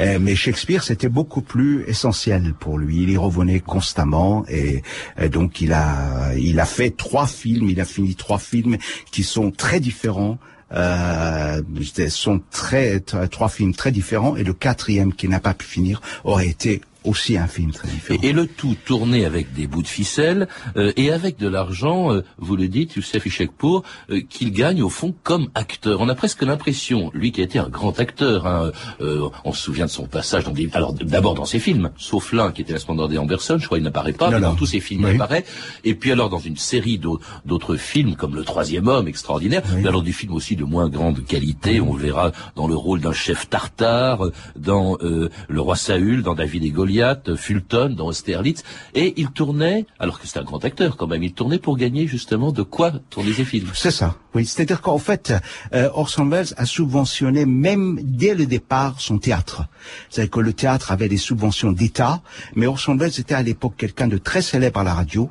Euh, 0.00 0.18
mais 0.20 0.34
Shakespeare, 0.34 0.82
c'était 0.82 1.10
beaucoup 1.10 1.42
plus 1.42 1.84
essentiel 1.86 2.54
pour 2.58 2.78
lui. 2.78 3.02
Il 3.02 3.10
y 3.10 3.16
revenait 3.18 3.60
constamment 3.60 4.44
et, 4.48 4.82
et 5.20 5.28
donc 5.28 5.60
il 5.60 5.72
a, 5.74 6.32
il 6.36 6.58
a 6.58 6.64
fait 6.64 6.90
trois 6.90 7.26
films. 7.26 7.68
Il 7.68 7.80
a 7.80 7.84
fini 7.84 8.14
trois 8.14 8.38
films 8.38 8.78
qui 9.10 9.22
sont 9.22 9.50
très 9.50 9.78
différents. 9.78 10.38
Euh, 10.74 11.62
sont 12.08 12.40
très 12.50 13.00
trois 13.30 13.48
films 13.48 13.74
très 13.74 13.92
différents 13.92 14.36
et 14.36 14.42
le 14.42 14.52
quatrième 14.52 15.12
qui 15.12 15.28
n'a 15.28 15.40
pas 15.40 15.54
pu 15.54 15.66
finir 15.66 16.00
aurait 16.24 16.48
été 16.48 16.80
aussi 17.04 17.36
un 17.36 17.46
film 17.46 17.70
très 17.72 17.88
différent. 17.88 18.18
Et, 18.22 18.28
et 18.28 18.32
le 18.32 18.46
tout 18.46 18.76
tourné 18.84 19.24
avec 19.24 19.52
des 19.52 19.66
bouts 19.66 19.82
de 19.82 19.86
ficelle 19.86 20.48
euh, 20.76 20.92
et 20.96 21.10
avec 21.10 21.38
de 21.38 21.48
l'argent, 21.48 22.12
euh, 22.12 22.22
vous 22.38 22.56
le 22.56 22.68
dites, 22.68 22.96
Youssef 22.96 23.26
Ishekpour, 23.26 23.82
euh, 24.10 24.20
qu'il 24.28 24.52
gagne 24.52 24.82
au 24.82 24.88
fond 24.88 25.14
comme 25.22 25.48
acteur. 25.54 26.00
On 26.00 26.08
a 26.08 26.14
presque 26.14 26.42
l'impression, 26.42 27.10
lui 27.14 27.30
qui 27.32 27.40
a 27.40 27.44
été 27.44 27.58
un 27.58 27.68
grand 27.68 27.98
acteur, 28.00 28.46
hein, 28.46 28.72
euh, 29.00 29.28
on 29.44 29.52
se 29.52 29.62
souvient 29.62 29.86
de 29.86 29.90
son 29.90 30.06
passage 30.06 30.44
dans 30.44 30.50
des... 30.52 30.68
Alors 30.72 30.92
d'abord 30.94 31.34
dans 31.34 31.44
ses 31.44 31.58
films, 31.58 31.90
sauf 31.96 32.32
l'un 32.32 32.52
qui 32.52 32.62
était 32.62 32.72
la 32.72 32.78
Splendeur 32.78 33.08
des 33.08 33.18
Anderson, 33.18 33.58
je 33.60 33.66
crois 33.66 33.78
il 33.78 33.84
n'apparaît 33.84 34.12
pas, 34.12 34.30
Non, 34.30 34.36
mais 34.38 34.42
dans 34.42 34.54
tous 34.54 34.66
ses 34.66 34.80
films 34.80 35.04
Oui. 35.04 35.10
il 35.12 35.16
apparaît. 35.16 35.44
Et 35.84 35.94
puis 35.94 36.10
alors 36.12 36.30
dans 36.30 36.38
une 36.38 36.56
série 36.56 36.98
d'au- 36.98 37.20
d'autres 37.44 37.76
films 37.76 38.16
comme 38.16 38.34
Le 38.34 38.44
Troisième 38.44 38.88
Homme, 38.88 39.08
extraordinaire, 39.08 39.62
mais 39.76 39.86
alors 39.88 40.02
du 40.02 40.12
film 40.12 40.32
aussi 40.32 40.56
de 40.56 40.64
moins 40.64 40.88
grande 40.88 41.24
qualité, 41.24 41.80
on 41.80 41.94
le 41.94 42.02
verra 42.02 42.32
dans 42.56 42.66
le 42.66 42.74
rôle 42.74 43.00
d'un 43.00 43.12
chef 43.12 43.48
tartare, 43.50 44.30
dans 44.56 44.96
euh, 45.02 45.28
Le 45.48 45.60
Roi 45.60 45.76
Saül, 45.76 46.22
dans 46.22 46.34
David 46.34 46.64
et 46.64 46.70
Goliath, 46.70 46.93
Fulton, 47.36 47.94
dans 47.96 48.06
Austerlitz, 48.06 48.62
et 48.94 49.14
il 49.16 49.30
tournait, 49.30 49.86
alors 49.98 50.20
que 50.20 50.26
c'est 50.26 50.38
un 50.38 50.44
grand 50.44 50.64
acteur 50.64 50.96
quand 50.96 51.06
même, 51.06 51.22
il 51.22 51.32
tournait 51.32 51.58
pour 51.58 51.76
gagner 51.76 52.06
justement 52.06 52.52
de 52.52 52.62
quoi 52.62 52.92
tourner 53.10 53.32
ses 53.32 53.44
films. 53.44 53.70
C'est 53.74 53.90
ça, 53.90 54.16
oui. 54.34 54.46
C'est-à-dire 54.46 54.80
qu'en 54.80 54.98
fait, 54.98 55.32
euh, 55.72 55.88
Orson 55.94 56.26
Welles 56.26 56.54
a 56.56 56.66
subventionné 56.66 57.46
même 57.46 57.98
dès 58.02 58.34
le 58.34 58.46
départ 58.46 59.00
son 59.00 59.18
théâtre. 59.18 59.64
C'est-à-dire 60.10 60.30
que 60.30 60.40
le 60.40 60.52
théâtre 60.52 60.92
avait 60.92 61.08
des 61.08 61.16
subventions 61.16 61.72
d'État, 61.72 62.22
mais 62.54 62.66
Orson 62.66 62.96
Welles 62.96 63.18
était 63.18 63.34
à 63.34 63.42
l'époque 63.42 63.74
quelqu'un 63.76 64.08
de 64.08 64.18
très 64.18 64.42
célèbre 64.42 64.80
à 64.80 64.84
la 64.84 64.94
radio. 64.94 65.30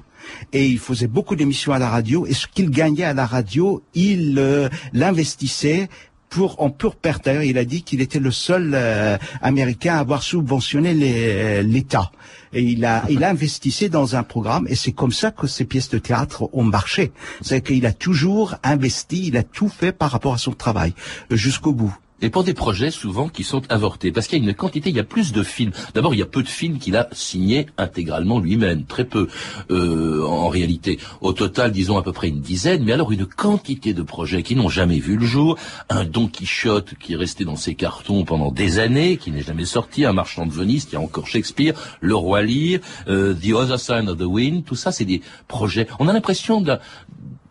Et 0.53 0.67
il 0.67 0.79
faisait 0.79 1.07
beaucoup 1.07 1.35
d'émissions 1.35 1.73
à 1.73 1.79
la 1.79 1.89
radio, 1.89 2.25
et 2.25 2.33
ce 2.33 2.47
qu'il 2.47 2.69
gagnait 2.69 3.03
à 3.03 3.13
la 3.13 3.25
radio, 3.25 3.83
il 3.93 4.35
euh, 4.39 4.69
l'investissait 4.93 5.89
pour 6.33 6.59
en 6.63 6.71
pure 6.71 6.95
perte. 6.95 7.25
D'ailleurs, 7.25 7.43
il 7.43 7.59
a 7.59 7.63
dit 7.63 7.83
qu'il 7.83 8.01
était 8.01 8.19
le 8.19 8.31
seul 8.31 8.71
euh, 8.73 9.17
Américain 9.41 9.95
à 9.95 9.99
avoir 9.99 10.23
subventionné 10.23 10.95
euh, 10.99 11.61
l'État. 11.61 12.11
Et 12.53 12.63
il 12.63 12.85
a, 12.85 13.03
il 13.07 13.23
investissait 13.23 13.87
dans 13.87 14.15
un 14.15 14.23
programme, 14.23 14.65
et 14.67 14.75
c'est 14.75 14.93
comme 14.93 15.11
ça 15.11 15.29
que 15.29 15.45
ces 15.45 15.65
pièces 15.65 15.89
de 15.89 15.99
théâtre 15.99 16.49
ont 16.53 16.63
marché. 16.63 17.11
C'est 17.41 17.61
qu'il 17.61 17.85
a 17.85 17.93
toujours 17.93 18.55
investi, 18.63 19.27
il 19.27 19.37
a 19.37 19.43
tout 19.43 19.69
fait 19.69 19.91
par 19.91 20.09
rapport 20.09 20.33
à 20.33 20.39
son 20.39 20.53
travail, 20.53 20.95
euh, 21.31 21.35
jusqu'au 21.35 21.71
bout. 21.71 21.95
Et 22.23 22.29
pour 22.29 22.45
des 22.45 22.53
projets 22.53 22.89
souvent 22.89 23.27
qui 23.27 23.43
sont 23.43 23.61
avortés, 23.69 24.13
parce 24.13 24.27
qu'il 24.27 24.41
y 24.41 24.47
a 24.47 24.49
une 24.49 24.55
quantité, 24.55 24.89
il 24.89 24.95
y 24.95 24.99
a 25.01 25.03
plus 25.03 25.33
de 25.33 25.43
films. 25.43 25.73
D'abord, 25.93 26.13
il 26.13 26.19
y 26.21 26.23
a 26.23 26.25
peu 26.25 26.41
de 26.41 26.47
films 26.47 26.79
qu'il 26.79 26.95
a 26.95 27.09
signés 27.11 27.65
intégralement 27.77 28.39
lui-même, 28.39 28.85
très 28.85 29.03
peu 29.03 29.27
euh, 29.71 30.25
en 30.25 30.47
réalité. 30.47 30.99
Au 31.19 31.33
total, 31.33 31.73
disons 31.73 31.97
à 31.97 32.01
peu 32.01 32.13
près 32.13 32.29
une 32.29 32.39
dizaine, 32.39 32.85
mais 32.85 32.93
alors 32.93 33.11
une 33.11 33.25
quantité 33.25 33.93
de 33.93 34.01
projets 34.03 34.41
qui 34.41 34.55
n'ont 34.55 34.69
jamais 34.69 34.99
vu 34.99 35.17
le 35.17 35.25
jour. 35.25 35.57
Un 35.89 36.05
Don 36.05 36.27
Quichotte 36.27 36.93
qui 36.97 37.11
est 37.11 37.17
resté 37.17 37.43
dans 37.43 37.57
ses 37.57 37.75
cartons 37.75 38.23
pendant 38.23 38.51
des 38.51 38.79
années, 38.79 39.17
qui 39.17 39.29
n'est 39.29 39.43
jamais 39.43 39.65
sorti. 39.65 40.05
Un 40.05 40.13
Marchand 40.13 40.45
de 40.45 40.53
Venise, 40.53 40.85
qui 40.85 40.95
a 40.95 41.01
encore 41.01 41.27
Shakespeare, 41.27 41.73
Le 41.99 42.15
Roi 42.15 42.43
Lear, 42.43 42.79
euh, 43.09 43.33
The 43.33 43.51
Other 43.51 43.77
Side 43.77 44.07
of 44.07 44.17
the 44.17 44.21
Wind. 44.21 44.63
Tout 44.63 44.75
ça, 44.75 44.93
c'est 44.93 45.03
des 45.03 45.19
projets. 45.49 45.87
On 45.99 46.07
a 46.07 46.13
l'impression 46.13 46.61
de 46.61 46.77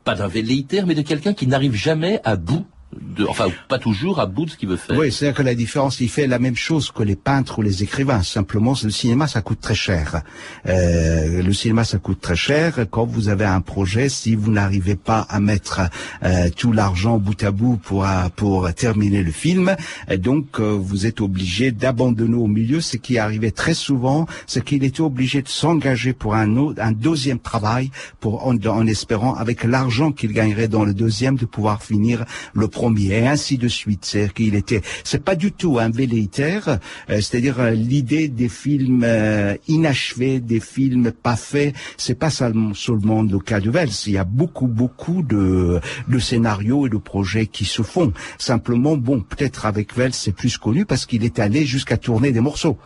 pas 0.03 0.15
d'un 0.15 0.29
velléitaire, 0.29 0.87
mais 0.87 0.95
de 0.95 1.03
quelqu'un 1.03 1.35
qui 1.35 1.47
n'arrive 1.47 1.75
jamais 1.75 2.21
à 2.25 2.37
bout 2.37 2.65
de, 3.14 3.25
enfin 3.27 3.48
pas 3.68 3.79
toujours 3.79 4.20
à 4.20 4.27
bout 4.27 4.46
de 4.46 4.51
ce 4.51 4.57
qu'il 4.57 4.68
veut 4.68 4.77
faire. 4.77 4.96
Oui, 4.98 5.12
c'est-à-dire 5.12 5.37
que 5.37 5.42
la 5.42 5.55
différence, 5.55 6.01
il 6.01 6.09
fait 6.09 6.27
la 6.27 6.38
même 6.38 6.57
chose 6.57 6.90
que 6.90 7.03
les 7.03 7.16
peintres 7.16 7.59
ou 7.59 7.62
les 7.62 7.83
écrivains. 7.83 8.22
Simplement, 8.22 8.75
le 8.83 8.90
cinéma, 8.90 9.27
ça 9.27 9.40
coûte 9.42 9.61
très 9.61 9.75
cher. 9.75 10.22
Euh, 10.66 11.42
le 11.42 11.53
cinéma, 11.53 11.85
ça 11.85 11.98
coûte 11.98 12.20
très 12.20 12.37
cher. 12.37 12.87
Quand 12.90 13.05
vous 13.05 13.29
avez 13.29 13.44
un 13.44 13.61
projet, 13.61 14.09
si 14.09 14.35
vous 14.35 14.51
n'arrivez 14.51 14.96
pas 14.96 15.20
à 15.29 15.40
mettre 15.40 15.81
euh, 16.22 16.48
tout 16.57 16.72
l'argent 16.72 17.18
bout 17.18 17.42
à 17.42 17.51
bout 17.51 17.77
pour 17.77 18.07
pour 18.37 18.72
terminer 18.75 19.22
le 19.22 19.33
film, 19.33 19.77
euh, 20.11 20.16
donc 20.16 20.61
euh, 20.61 20.70
vous 20.72 21.07
êtes 21.07 21.20
obligé 21.20 21.72
d'abandonner 21.72 22.37
au 22.37 22.46
milieu. 22.46 22.81
Ce 22.81 22.96
qui 22.96 23.18
arrivait 23.18 23.51
très 23.51 23.75
souvent, 23.75 24.27
c'est 24.46 24.64
qu'il 24.64 24.85
était 24.85 25.01
obligé 25.01 25.42
de 25.42 25.48
s'engager 25.48 26.12
pour 26.12 26.35
un 26.35 26.57
autre, 26.57 26.81
un 26.83 26.92
deuxième 26.92 27.38
travail, 27.38 27.90
pour 28.20 28.46
en, 28.46 28.57
en 28.66 28.87
espérant 28.87 29.35
avec 29.35 29.64
l'argent 29.64 30.12
qu'il 30.12 30.33
gagnerait 30.33 30.68
dans 30.68 30.85
le 30.85 30.94
deuxième 30.94 31.37
de 31.37 31.44
pouvoir 31.46 31.83
finir 31.83 32.25
le 32.55 32.68
premier 32.68 33.02
et 33.11 33.27
ainsi 33.27 33.59
de 33.59 33.69
suite. 33.69 34.05
C'est 34.05 34.33
qu'il 34.33 34.55
était, 34.55 34.83
c'est 35.05 35.25
pas 35.25 35.35
du 35.35 35.53
tout 35.53 35.79
un 35.79 35.91
velléitaire, 35.91 36.79
euh, 37.11 37.17
c'est-à-dire 37.17 37.61
euh, 37.61 37.71
l'idée 37.71 38.29
des 38.29 38.49
films 38.49 39.03
euh, 39.05 39.57
inachevés, 39.69 40.41
des 40.41 40.61
films 40.61 41.12
pas 41.12 41.37
faits, 41.37 41.75
c'est 41.97 42.15
pas 42.15 42.31
seulement, 42.31 42.75
seulement 42.75 43.23
le 43.23 43.38
cas 43.38 43.61
de 43.61 43.71
Wells. 43.71 43.91
Il 44.07 44.12
y 44.12 44.19
a 44.19 44.25
beaucoup, 44.25 44.67
beaucoup 44.67 45.23
de, 45.23 45.81
de 46.09 46.19
scénarios 46.19 46.87
et 46.87 46.91
de 46.91 46.99
projets 46.99 47.47
qui 47.47 47.65
se 47.65 47.83
font. 47.83 48.12
Simplement, 48.38 48.97
bon, 48.97 49.21
peut-être 49.21 49.67
avec 49.67 49.97
Wells 49.97 50.15
c'est 50.15 50.33
plus 50.33 50.59
connu 50.59 50.85
parce 50.85 51.07
qu'il 51.07 51.25
est 51.25 51.38
allé 51.38 51.67
jusqu'à 51.67 51.97
tourner 51.97 52.33
des 52.33 52.41
morceaux. 52.41 52.79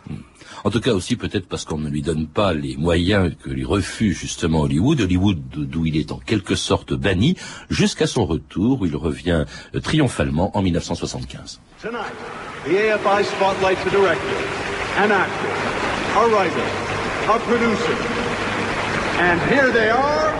En 0.63 0.69
tout 0.69 0.79
cas 0.81 0.91
aussi 0.91 1.15
peut-être 1.15 1.47
parce 1.47 1.65
qu'on 1.65 1.77
ne 1.77 1.89
lui 1.89 2.01
donne 2.01 2.27
pas 2.27 2.53
les 2.53 2.77
moyens 2.77 3.31
que 3.43 3.49
lui 3.49 3.63
refuse 3.65 4.17
justement 4.17 4.61
Hollywood, 4.61 5.01
Hollywood 5.01 5.39
d'où 5.51 5.85
il 5.85 5.97
est 5.97 6.11
en 6.11 6.17
quelque 6.17 6.55
sorte 6.55 6.93
banni, 6.93 7.35
jusqu'à 7.69 8.07
son 8.07 8.25
retour 8.25 8.81
où 8.81 8.85
il 8.85 8.95
revient 8.95 9.45
euh, 9.75 9.79
triomphalement 9.79 10.55
en 10.57 10.61
1975. 10.61 11.59
Tonight, 11.81 12.01
the 12.65 12.75
AFI 12.91 13.23
spotlights 13.23 13.85
a 13.85 13.89
director, 13.89 14.17
an 14.97 15.11
actor, 15.11 15.51
a 16.15 16.27
writer, 16.27 16.67
a 17.29 17.39
producer. 17.39 17.95
And 19.19 19.39
here 19.49 19.71
they 19.71 19.89
are, 19.89 20.33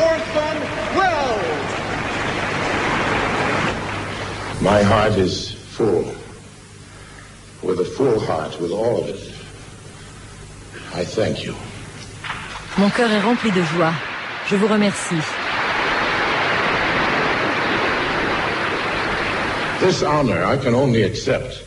Orson 0.00 0.56
Welles! 0.96 1.66
My 4.62 4.82
heart 4.82 5.18
is 5.18 5.52
full. 5.52 6.15
With 7.66 7.80
a 7.80 7.84
full 7.84 8.20
heart, 8.20 8.60
with 8.60 8.70
all 8.70 9.00
of 9.02 9.08
it. 9.08 9.20
I 10.94 11.04
thank 11.04 11.44
you. 11.44 11.54
Mon 12.78 12.90
cœur 12.90 13.10
est 13.10 13.20
rempli 13.20 13.50
de 13.50 13.62
joie. 13.74 13.92
Je 14.48 14.54
vous 14.56 14.68
remercie. 14.68 15.22
This 19.80 20.02
honor 20.02 20.44
I 20.44 20.56
can 20.56 20.74
only 20.74 21.02
accept 21.02 21.64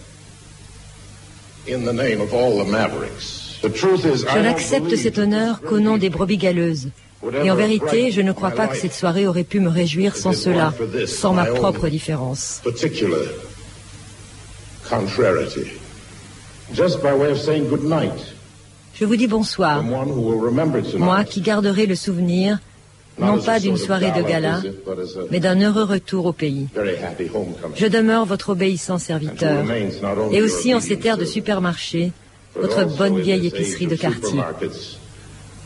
in 1.67 1.85
the 1.85 1.93
name 1.93 2.21
of 2.21 2.33
all 2.33 2.63
the 2.63 2.69
Mavericks. 2.69 3.59
The 3.62 3.69
truth 3.69 4.05
is, 4.05 4.25
Je 4.33 4.39
n'accepte 4.39 4.95
cet 4.95 5.17
honneur 5.17 5.62
qu'au 5.62 5.79
nom 5.79 5.97
des 5.97 6.09
brebis 6.09 6.38
galeuses. 6.38 6.89
Et 7.43 7.51
en 7.51 7.55
vérité, 7.55 8.12
je 8.12 8.21
ne 8.21 8.31
crois 8.31 8.51
pas 8.51 8.67
que 8.67 8.77
cette 8.77 8.93
soirée 8.93 9.27
aurait 9.27 9.43
pu 9.43 9.59
me 9.59 9.67
réjouir 9.69 10.15
sans 10.15 10.31
cela, 10.31 10.73
sans 11.05 11.33
ma 11.33 11.45
propre 11.45 11.89
différence. 11.89 12.62
particular 12.63 13.19
contrariety. 14.89 15.78
Je 18.93 19.05
vous 19.05 19.15
dis 19.15 19.27
bonsoir, 19.27 19.84
moi 20.97 21.23
qui 21.23 21.41
garderai 21.41 21.86
le 21.86 21.95
souvenir, 21.95 22.60
non 23.19 23.39
pas 23.39 23.60
d'une 23.60 23.77
soirée 23.77 24.12
de 24.12 24.21
gala, 24.21 24.62
mais 25.32 25.39
d'un 25.39 25.60
heureux 25.60 25.84
retour 25.84 26.25
au 26.25 26.34
pays. 26.34 26.67
Je 27.75 27.86
demeure 27.88 28.25
votre 28.25 28.49
obéissant 28.49 28.97
serviteur, 28.97 29.63
et 30.32 30.41
aussi 30.41 30.73
en 30.73 30.79
ces 30.79 30.97
terres 30.97 31.17
de 31.17 31.25
supermarché, 31.25 32.12
votre 32.55 32.86
bonne 32.97 33.19
vieille 33.19 33.47
épicerie 33.47 33.88
de 33.88 33.95
quartier. 33.95 34.39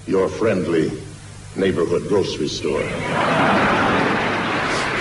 Your 0.05 0.29
friendly 0.29 0.91
neighborhood 1.55 2.09
grocery 2.09 2.49
store. 2.49 2.81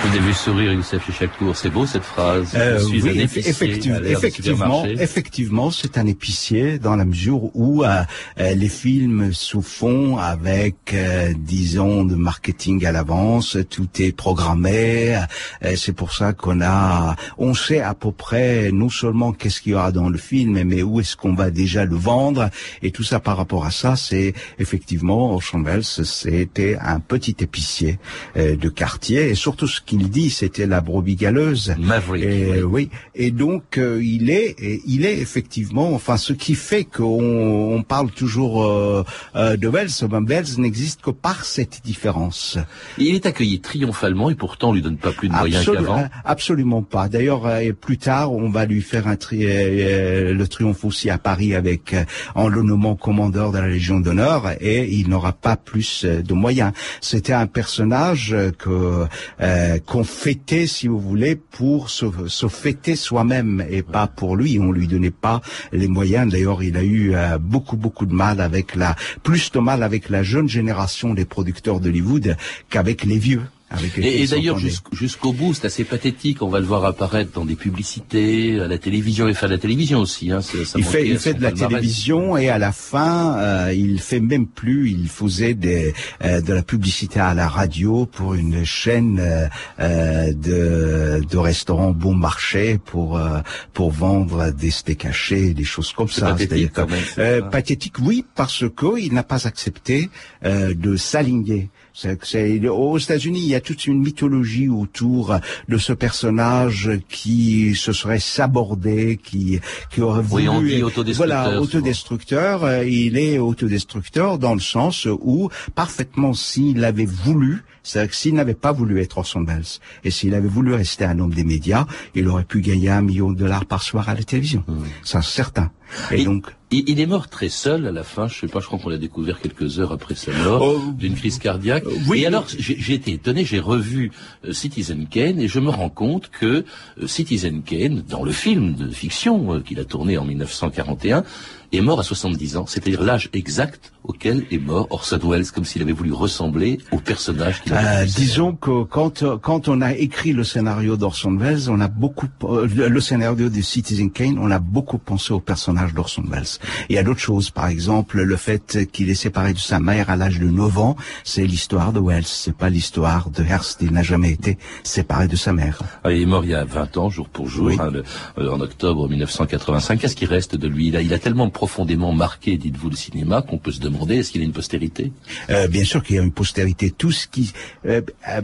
Vous 0.05 0.17
ai 0.17 0.19
vu 0.19 0.33
sourire 0.33 0.73
Youssef 0.73 1.17
Chakour, 1.17 1.55
c'est 1.55 1.69
beau 1.69 1.85
cette 1.85 2.03
phrase. 2.03 2.51
Euh, 2.55 2.77
je 2.77 2.85
suis 2.85 3.01
oui, 3.03 3.09
un 3.09 3.23
épicier 3.23 3.49
effectivement, 3.49 4.85
effectivement, 4.85 5.71
c'est 5.71 5.97
un 5.97 6.05
épicier 6.05 6.77
dans 6.77 6.97
la 6.97 7.05
mesure 7.05 7.55
où 7.55 7.83
euh, 7.83 8.03
euh, 8.37 8.53
les 8.53 8.67
films 8.67 9.33
se 9.33 9.61
font 9.61 10.17
avec, 10.17 10.93
euh, 10.93 11.33
disons, 11.37 12.03
de 12.03 12.15
marketing 12.15 12.85
à 12.85 12.91
l'avance. 12.91 13.57
Tout 13.69 13.87
est 13.99 14.11
programmé. 14.11 15.15
euh, 15.63 15.75
c'est 15.77 15.93
pour 15.93 16.13
ça 16.13 16.33
qu'on 16.33 16.59
a, 16.61 17.15
on 17.37 17.53
sait 17.53 17.79
à 17.79 17.93
peu 17.93 18.11
près 18.11 18.71
non 18.73 18.89
seulement 18.89 19.31
qu'est-ce 19.31 19.61
qu'il 19.61 19.71
y 19.71 19.75
aura 19.75 19.93
dans 19.93 20.09
le 20.09 20.17
film, 20.17 20.61
mais 20.63 20.83
où 20.83 20.99
est-ce 20.99 21.15
qu'on 21.15 21.33
va 21.33 21.49
déjà 21.49 21.85
le 21.85 21.95
vendre. 21.95 22.49
Et 22.81 22.91
tout 22.91 23.03
ça 23.03 23.21
par 23.21 23.37
rapport 23.37 23.65
à 23.65 23.71
ça, 23.71 23.95
c'est 23.95 24.33
effectivement 24.59 25.33
Orson 25.33 25.61
Welles, 25.63 25.85
c'était 25.85 26.77
un 26.81 26.99
petit 26.99 27.37
épicier 27.39 27.99
euh, 28.35 28.57
de 28.57 28.67
quartier. 28.69 29.29
Et 29.29 29.35
surtout, 29.35 29.65
ce 29.67 29.79
qu'il 29.97 30.09
dit, 30.09 30.29
c'était 30.29 30.65
la 30.65 30.81
brebis 30.81 31.15
galeuse. 31.15 31.75
Maverick. 31.77 32.23
Et, 32.23 32.63
oui. 32.63 32.89
Et 33.15 33.31
donc 33.31 33.77
euh, 33.77 34.01
il 34.03 34.29
est, 34.29 34.55
il 34.87 35.05
est 35.05 35.17
effectivement, 35.19 35.93
enfin, 35.93 36.17
ce 36.17 36.33
qui 36.33 36.55
fait 36.55 36.83
qu'on 36.83 37.73
on 37.77 37.83
parle 37.83 38.09
toujours 38.11 38.63
euh, 38.63 39.03
euh, 39.35 39.55
de 39.57 39.67
Wells. 39.67 39.89
Ben, 40.09 40.23
Wells 40.25 40.57
n'existe 40.59 41.01
que 41.01 41.11
par 41.11 41.45
cette 41.45 41.81
différence. 41.85 42.57
Il 42.97 43.13
est 43.15 43.25
accueilli 43.25 43.59
triomphalement 43.59 44.29
et 44.29 44.35
pourtant 44.35 44.69
on 44.69 44.73
lui 44.73 44.81
donne 44.81 44.97
pas 44.97 45.11
plus 45.11 45.29
de 45.29 45.33
moyens 45.33 45.65
qu'avant. 45.65 46.07
absolument 46.25 46.81
pas. 46.81 47.07
D'ailleurs, 47.07 47.45
euh, 47.45 47.71
plus 47.73 47.97
tard, 47.97 48.31
on 48.33 48.49
va 48.49 48.65
lui 48.65 48.81
faire 48.81 49.07
un 49.07 49.15
tri- 49.15 49.45
euh, 49.45 50.33
le 50.33 50.47
triomphe 50.47 50.83
aussi 50.85 51.09
à 51.09 51.17
Paris 51.17 51.53
avec 51.55 51.93
euh, 51.93 52.03
en 52.35 52.47
le 52.47 52.61
nommant 52.63 52.95
commandeur 52.95 53.51
de 53.51 53.59
la 53.59 53.67
Légion 53.67 53.99
d'honneur 53.99 54.51
et 54.61 54.87
il 54.91 55.09
n'aura 55.09 55.33
pas 55.33 55.55
plus 55.55 56.05
de 56.05 56.33
moyens. 56.33 56.71
C'était 57.01 57.33
un 57.33 57.47
personnage 57.47 58.35
que 58.57 59.05
euh, 59.41 59.77
qu'on 59.85 60.03
fêtait, 60.03 60.67
si 60.67 60.87
vous 60.87 60.99
voulez, 60.99 61.35
pour 61.35 61.89
se, 61.89 62.05
se 62.27 62.47
fêter 62.47 62.95
soi-même 62.95 63.65
et 63.69 63.83
pas 63.83 64.07
pour 64.07 64.35
lui. 64.35 64.59
On 64.59 64.71
lui 64.71 64.87
donnait 64.87 65.11
pas 65.11 65.41
les 65.71 65.87
moyens. 65.87 66.31
D'ailleurs, 66.31 66.63
il 66.63 66.77
a 66.77 66.83
eu 66.83 67.13
euh, 67.15 67.37
beaucoup 67.37 67.77
beaucoup 67.77 68.05
de 68.05 68.13
mal 68.13 68.41
avec 68.41 68.75
la 68.75 68.95
plus 69.23 69.51
de 69.51 69.59
mal 69.59 69.83
avec 69.83 70.09
la 70.09 70.23
jeune 70.23 70.49
génération 70.49 71.13
des 71.13 71.25
producteurs 71.25 71.79
d'Hollywood 71.79 72.37
qu'avec 72.69 73.03
les 73.03 73.17
vieux. 73.17 73.41
Avec 73.73 73.97
Et, 73.97 74.01
et 74.01 74.21
il 74.21 74.29
d'ailleurs 74.29 74.59
jusqu'- 74.59 74.93
jusqu'au 74.95 75.33
bout, 75.33 75.53
c'est 75.55 75.65
assez 75.65 75.83
pathétique. 75.83 76.41
On 76.41 76.47
va 76.49 76.59
le 76.59 76.65
voir 76.65 76.85
apparaître 76.85 77.31
dans 77.33 77.43
des 77.45 77.55
publicités, 77.55 78.59
à 78.59 78.67
la 78.67 78.77
télévision. 78.77 79.27
Il 79.27 79.33
fait 79.35 79.47
de 79.47 79.51
la 79.51 79.57
télévision 79.57 79.99
aussi. 79.99 80.31
Hein, 80.31 80.41
ça- 80.41 80.63
ça 80.63 80.77
il 80.77 80.83
fait, 80.85 81.07
il 81.07 81.17
fait 81.17 81.33
de 81.33 81.41
la 81.41 81.49
palmarès. 81.49 81.69
télévision 81.79 82.37
et 82.37 82.49
à 82.49 82.59
la 82.59 82.71
fin, 82.71 83.35
euh, 83.39 83.73
il 83.73 83.99
fait 83.99 84.19
même 84.19 84.45
plus. 84.47 84.91
Il 84.91 85.07
faisait 85.09 85.55
des, 85.55 85.93
euh, 86.23 86.39
de 86.41 86.53
la 86.53 86.61
publicité 86.63 87.19
à 87.19 87.33
la 87.33 87.47
radio 87.47 88.05
pour 88.05 88.35
une 88.35 88.63
chaîne 88.63 89.19
euh, 89.19 89.47
euh, 89.79 90.33
de, 90.33 91.25
de 91.27 91.37
restaurants 91.37 91.91
bon 91.91 92.13
marché 92.13 92.77
pour 92.77 93.17
euh, 93.17 93.39
pour 93.73 93.89
vendre 93.91 94.51
des 94.51 94.69
steaks 94.71 95.05
hachés, 95.05 95.53
des 95.53 95.63
choses 95.63 95.91
comme 95.93 96.09
ça. 96.09 96.31
pathétique, 96.31 96.71
quand 96.73 96.89
même, 96.89 96.99
euh, 97.17 97.41
pathétique, 97.41 97.95
oui, 97.99 98.23
parce 98.35 98.65
que 98.75 98.99
il 98.99 99.13
n'a 99.13 99.23
pas 99.23 99.47
accepté 99.47 100.09
euh, 100.45 100.73
de 100.75 100.95
s'aligner. 100.95 101.69
C'est 101.95 102.17
que 102.19 102.25
c'est- 102.25 102.67
aux 102.67 102.97
États-Unis, 102.97 103.39
il 103.39 103.47
y 103.49 103.55
a 103.55 103.61
toute 103.61 103.85
une 103.85 103.99
mythologie 104.01 104.67
autour 104.67 105.35
de 105.69 105.77
ce 105.77 105.93
personnage 105.93 106.89
qui 107.07 107.75
se 107.75 107.93
serait 107.93 108.19
sabordé, 108.19 109.19
qui 109.23 109.59
qui 109.91 110.01
aurait 110.01 110.21
Oui, 110.31 110.45
voulu 110.47 110.49
on 110.49 110.61
dit 110.63 110.81
autodestructeur, 110.83 111.15
voilà, 111.43 111.61
autodestructeur. 111.61 112.83
il 112.83 113.17
est 113.17 113.37
autodestructeur 113.37 114.39
dans 114.39 114.55
le 114.55 114.59
sens 114.59 115.07
où 115.21 115.49
parfaitement 115.75 116.33
s'il 116.33 116.83
avait 116.83 117.05
voulu, 117.05 117.63
c'est-à-dire 117.83 118.11
que 118.11 118.15
s'il 118.15 118.33
n'avait 118.33 118.53
pas 118.53 118.71
voulu 118.71 119.01
être 119.01 119.17
Orson 119.17 119.43
Welles 119.43 119.79
et 120.03 120.11
s'il 120.11 120.33
avait 120.33 120.47
voulu 120.47 120.73
rester 120.73 121.05
un 121.05 121.19
homme 121.19 121.33
des 121.33 121.43
médias, 121.43 121.85
il 122.15 122.27
aurait 122.27 122.45
pu 122.45 122.61
gagner 122.61 122.89
un 122.89 123.01
million 123.01 123.31
de 123.31 123.37
dollars 123.37 123.65
par 123.65 123.83
soir 123.83 124.09
à 124.09 124.15
la 124.15 124.23
télévision. 124.23 124.63
Mmh. 124.67 124.73
Ça, 125.03 125.21
c'est 125.21 125.35
certain. 125.35 125.71
Et, 126.11 126.23
donc, 126.23 126.47
il, 126.71 126.99
est 126.99 127.05
mort 127.05 127.27
très 127.27 127.49
seul 127.49 127.85
à 127.85 127.91
la 127.91 128.03
fin. 128.03 128.27
Je 128.27 128.39
sais 128.39 128.47
pas, 128.47 128.59
je 128.59 128.65
crois 128.65 128.79
qu'on 128.79 128.89
l'a 128.89 128.97
découvert 128.97 129.39
quelques 129.39 129.79
heures 129.79 129.91
après 129.91 130.15
sa 130.15 130.31
mort 130.31 130.61
oh. 130.63 130.91
d'une 130.97 131.13
crise 131.13 131.37
cardiaque. 131.37 131.83
oui. 132.07 132.21
Et 132.21 132.25
alors, 132.25 132.45
j'ai 132.47 132.93
été 132.93 133.11
étonné. 133.11 133.45
J'ai 133.45 133.59
revu 133.59 134.11
euh, 134.45 134.53
Citizen 134.53 135.07
Kane 135.07 135.39
et 135.39 135.47
je 135.47 135.59
me 135.59 135.69
rends 135.69 135.89
compte 135.89 136.29
que 136.31 136.65
euh, 137.01 137.07
Citizen 137.07 137.61
Kane, 137.61 138.03
dans 138.07 138.23
le 138.23 138.31
film 138.31 138.73
de 138.73 138.89
fiction 138.89 139.61
qu'il 139.61 139.79
a 139.79 139.85
tourné 139.85 140.17
en 140.17 140.25
1941, 140.25 141.23
est 141.71 141.81
mort 141.81 141.99
à 141.99 142.03
70 142.03 142.57
ans, 142.57 142.65
c'est-à-dire 142.65 143.03
l'âge 143.03 143.29
exact 143.33 143.92
auquel 144.03 144.45
est 144.51 144.57
mort 144.57 144.87
Orson 144.89 145.19
Welles, 145.23 145.49
comme 145.51 145.65
s'il 145.65 145.81
avait 145.81 145.93
voulu 145.93 146.11
ressembler 146.11 146.79
au 146.91 146.97
personnage 146.97 147.61
qu'il 147.61 147.73
avait. 147.73 148.03
Euh, 148.03 148.05
disons 148.05 148.53
que 148.53 148.83
quand 148.83 149.23
quand 149.41 149.67
on 149.67 149.81
a 149.81 149.93
écrit 149.93 150.33
le 150.33 150.43
scénario 150.43 150.97
d'Orson 150.97 151.35
Welles, 151.37 151.69
on 151.69 151.79
a 151.79 151.87
beaucoup 151.87 152.27
euh, 152.43 152.67
le 152.67 153.01
scénario 153.01 153.49
de 153.49 153.61
Citizen 153.61 154.11
Kane, 154.11 154.37
on 154.39 154.51
a 154.51 154.59
beaucoup 154.59 154.97
pensé 154.97 155.33
au 155.33 155.39
personnage 155.39 155.93
d'Orson 155.93 156.23
Welles. 156.29 156.59
Il 156.89 156.95
y 156.95 156.99
a 156.99 157.03
d'autres 157.03 157.19
choses, 157.19 157.49
par 157.49 157.67
exemple 157.67 158.21
le 158.21 158.35
fait 158.35 158.89
qu'il 158.91 159.09
est 159.09 159.15
séparé 159.15 159.53
de 159.53 159.59
sa 159.59 159.79
mère 159.79 160.09
à 160.09 160.15
l'âge 160.15 160.39
de 160.39 160.47
9 160.47 160.77
ans, 160.79 160.95
c'est 161.23 161.45
l'histoire 161.45 161.93
de 161.93 161.99
Welles, 161.99 162.25
c'est 162.25 162.55
pas 162.55 162.69
l'histoire 162.69 163.29
de 163.29 163.43
Hearst. 163.43 163.81
Il 163.81 163.91
n'a 163.91 164.03
jamais 164.03 164.31
été 164.31 164.57
séparé 164.83 165.27
de 165.27 165.35
sa 165.35 165.53
mère. 165.53 165.79
Ah, 166.03 166.11
il 166.11 166.21
est 166.21 166.25
mort 166.25 166.43
il 166.43 166.51
y 166.51 166.55
a 166.55 166.65
20 166.65 166.97
ans, 166.97 167.09
jour 167.09 167.29
pour 167.29 167.47
jour, 167.47 167.71
hein, 167.79 167.91
euh, 168.37 168.51
en 168.51 168.59
octobre 168.59 169.07
1985. 169.07 169.99
Qu'est-ce 169.99 170.15
qui 170.15 170.25
reste 170.25 170.55
de 170.55 170.67
lui? 170.67 170.87
Il 170.87 170.97
a, 170.97 171.01
il 171.01 171.13
a 171.13 171.19
tellement 171.19 171.49
profondément 171.49 172.11
marqué, 172.13 172.57
dites-vous, 172.57 172.89
le 172.89 172.95
cinéma, 172.95 173.41
qu'on 173.41 173.57
peut 173.57 173.71
se 173.71 173.79
demander 173.79 173.92
est-ce 174.09 174.31
qu'il 174.31 174.41
a 174.41 174.45
une 174.45 174.51
postérité? 174.51 175.11
Euh, 175.49 175.67
Bien 175.67 175.83
sûr 175.83 176.03
qu'il 176.03 176.15
y 176.15 176.19
a 176.19 176.21
une 176.21 176.31
postérité. 176.31 176.91
Tout 176.91 177.11
ce 177.11 177.27
qui, 177.27 177.53
euh, 177.85 178.01
euh, 178.29 178.41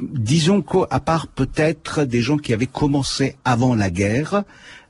disons 0.00 0.62
qu'à 0.62 1.00
part 1.00 1.26
peut-être 1.26 2.04
des 2.04 2.20
gens 2.20 2.36
qui 2.36 2.52
avaient 2.52 2.66
commencé 2.66 3.36
avant 3.44 3.74
la 3.74 3.90
guerre, 3.90 4.44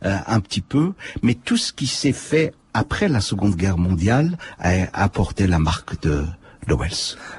un 0.05 0.40
petit 0.40 0.62
peu, 0.62 0.94
mais 1.22 1.35
tout 1.35 1.57
ce 1.57 1.72
qui 1.72 1.87
s'est 1.87 2.12
fait 2.12 2.53
après 2.75 3.07
la 3.09 3.20
Seconde 3.20 3.55
Guerre 3.55 3.79
mondiale 3.79 4.37
a 4.59 4.88
apporté 5.01 5.46
la 5.46 5.61
marque 5.61 6.03
de 6.03 6.25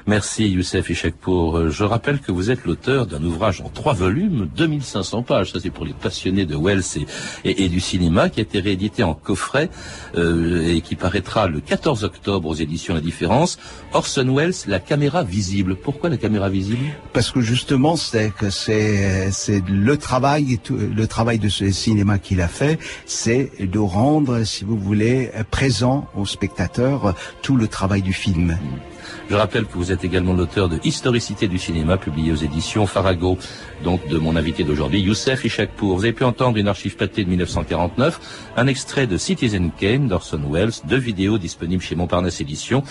Merci 0.06 0.48
Youssef 0.48 0.90
Ishekpour. 0.90 1.56
Euh, 1.56 1.70
je 1.70 1.82
rappelle 1.82 2.20
que 2.20 2.30
vous 2.30 2.50
êtes 2.50 2.64
l'auteur 2.64 3.06
d'un 3.06 3.22
ouvrage 3.22 3.62
en 3.62 3.70
trois 3.70 3.94
volumes, 3.94 4.48
2500 4.54 5.22
pages, 5.22 5.52
ça 5.52 5.60
c'est 5.60 5.70
pour 5.70 5.86
les 5.86 5.94
passionnés 5.94 6.44
de 6.44 6.54
Wells 6.54 7.06
et, 7.44 7.68
du 7.68 7.80
cinéma, 7.80 8.28
qui 8.28 8.40
a 8.40 8.42
été 8.42 8.60
réédité 8.60 9.02
en 9.02 9.14
coffret 9.14 9.70
euh, 10.16 10.74
et 10.74 10.82
qui 10.82 10.94
paraîtra 10.94 11.48
le 11.48 11.60
14 11.60 12.04
octobre 12.04 12.48
aux 12.48 12.54
éditions 12.54 12.94
La 12.94 13.00
Différence. 13.00 13.58
Orson 13.92 14.34
Welles, 14.34 14.54
la 14.66 14.78
caméra 14.78 15.24
visible. 15.24 15.76
Pourquoi 15.76 16.10
la 16.10 16.18
caméra 16.18 16.50
visible? 16.50 16.84
Parce 17.14 17.30
que 17.30 17.40
justement, 17.40 17.96
c'est 17.96 18.30
que 18.30 18.50
c'est 18.50 19.30
c'est 19.32 19.62
le 19.66 19.96
travail 19.96 20.60
le 20.70 21.06
travail 21.06 21.38
de 21.38 21.48
ce 21.48 21.70
cinéma 21.70 22.18
qu'il 22.18 22.40
a 22.42 22.48
fait, 22.48 22.78
c'est 23.06 23.52
de 23.58 23.78
rendre, 23.78 24.44
si 24.44 24.64
vous 24.64 24.76
voulez, 24.76 25.30
présent 25.50 26.08
aux 26.14 26.26
spectateurs 26.26 27.14
tout 27.42 27.56
le 27.56 27.68
travail 27.68 28.02
du 28.02 28.12
film. 28.12 28.52
Mm. 28.52 28.93
Je 29.28 29.34
rappelle 29.34 29.66
que 29.66 29.74
vous 29.74 29.92
êtes 29.92 30.04
également 30.04 30.32
l'auteur 30.32 30.68
de 30.68 30.78
Historicité 30.84 31.48
du 31.48 31.58
cinéma, 31.58 31.96
publié 31.96 32.32
aux 32.32 32.36
éditions 32.36 32.86
Farago, 32.86 33.38
donc 33.82 34.06
de 34.08 34.18
mon 34.18 34.36
invité 34.36 34.64
d'aujourd'hui, 34.64 35.00
Youssef 35.00 35.44
Ishakpour. 35.44 35.96
Vous 35.96 36.04
avez 36.04 36.12
pu 36.12 36.24
entendre 36.24 36.58
une 36.58 36.68
archive 36.68 36.96
pâtée 36.96 37.24
de 37.24 37.30
1949, 37.30 38.20
un 38.56 38.66
extrait 38.66 39.06
de 39.06 39.16
Citizen 39.16 39.70
Kane 39.78 40.08
d'Orson 40.08 40.40
Welles, 40.50 40.72
deux 40.86 40.98
vidéos 40.98 41.38
disponibles 41.38 41.82
chez 41.82 41.94
Montparnasse 41.94 42.40
Éditions, 42.40 42.82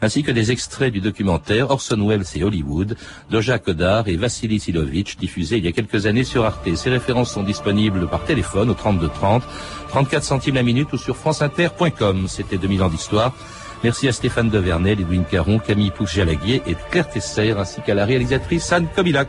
ainsi 0.00 0.22
que 0.22 0.30
des 0.30 0.50
extraits 0.50 0.92
du 0.92 1.00
documentaire 1.00 1.70
Orson 1.70 2.06
Welles 2.06 2.24
et 2.34 2.44
Hollywood 2.44 2.96
de 3.30 3.40
Jacques 3.40 3.68
Odard 3.68 4.08
et 4.08 4.16
Vassili 4.16 4.60
Silovitch, 4.60 5.16
diffusé 5.16 5.58
il 5.58 5.64
y 5.64 5.68
a 5.68 5.72
quelques 5.72 6.06
années 6.06 6.24
sur 6.24 6.44
Arte. 6.44 6.68
Ces 6.74 6.90
références 6.90 7.32
sont 7.32 7.42
disponibles 7.42 8.08
par 8.08 8.24
téléphone 8.24 8.70
au 8.70 8.74
32 8.74 9.08
30, 9.08 9.42
34 9.88 10.24
centimes 10.24 10.54
la 10.54 10.62
minute 10.62 10.92
ou 10.92 10.98
sur 10.98 11.16
franceinter.com. 11.16 12.26
C'était 12.28 12.58
2000 12.58 12.82
ans 12.82 12.88
d'histoire. 12.88 13.34
Merci 13.84 14.06
à 14.06 14.12
Stéphane 14.12 14.48
Devernel, 14.48 15.00
Edwin 15.00 15.24
Caron, 15.24 15.58
Camille 15.58 15.90
Pouche-Jalaguier 15.90 16.62
et 16.66 16.76
Claire 16.90 17.08
Tesser, 17.08 17.50
ainsi 17.50 17.80
qu'à 17.80 17.94
la 17.94 18.04
réalisatrice 18.04 18.72
Anne 18.72 18.86
Kobilac. 18.94 19.28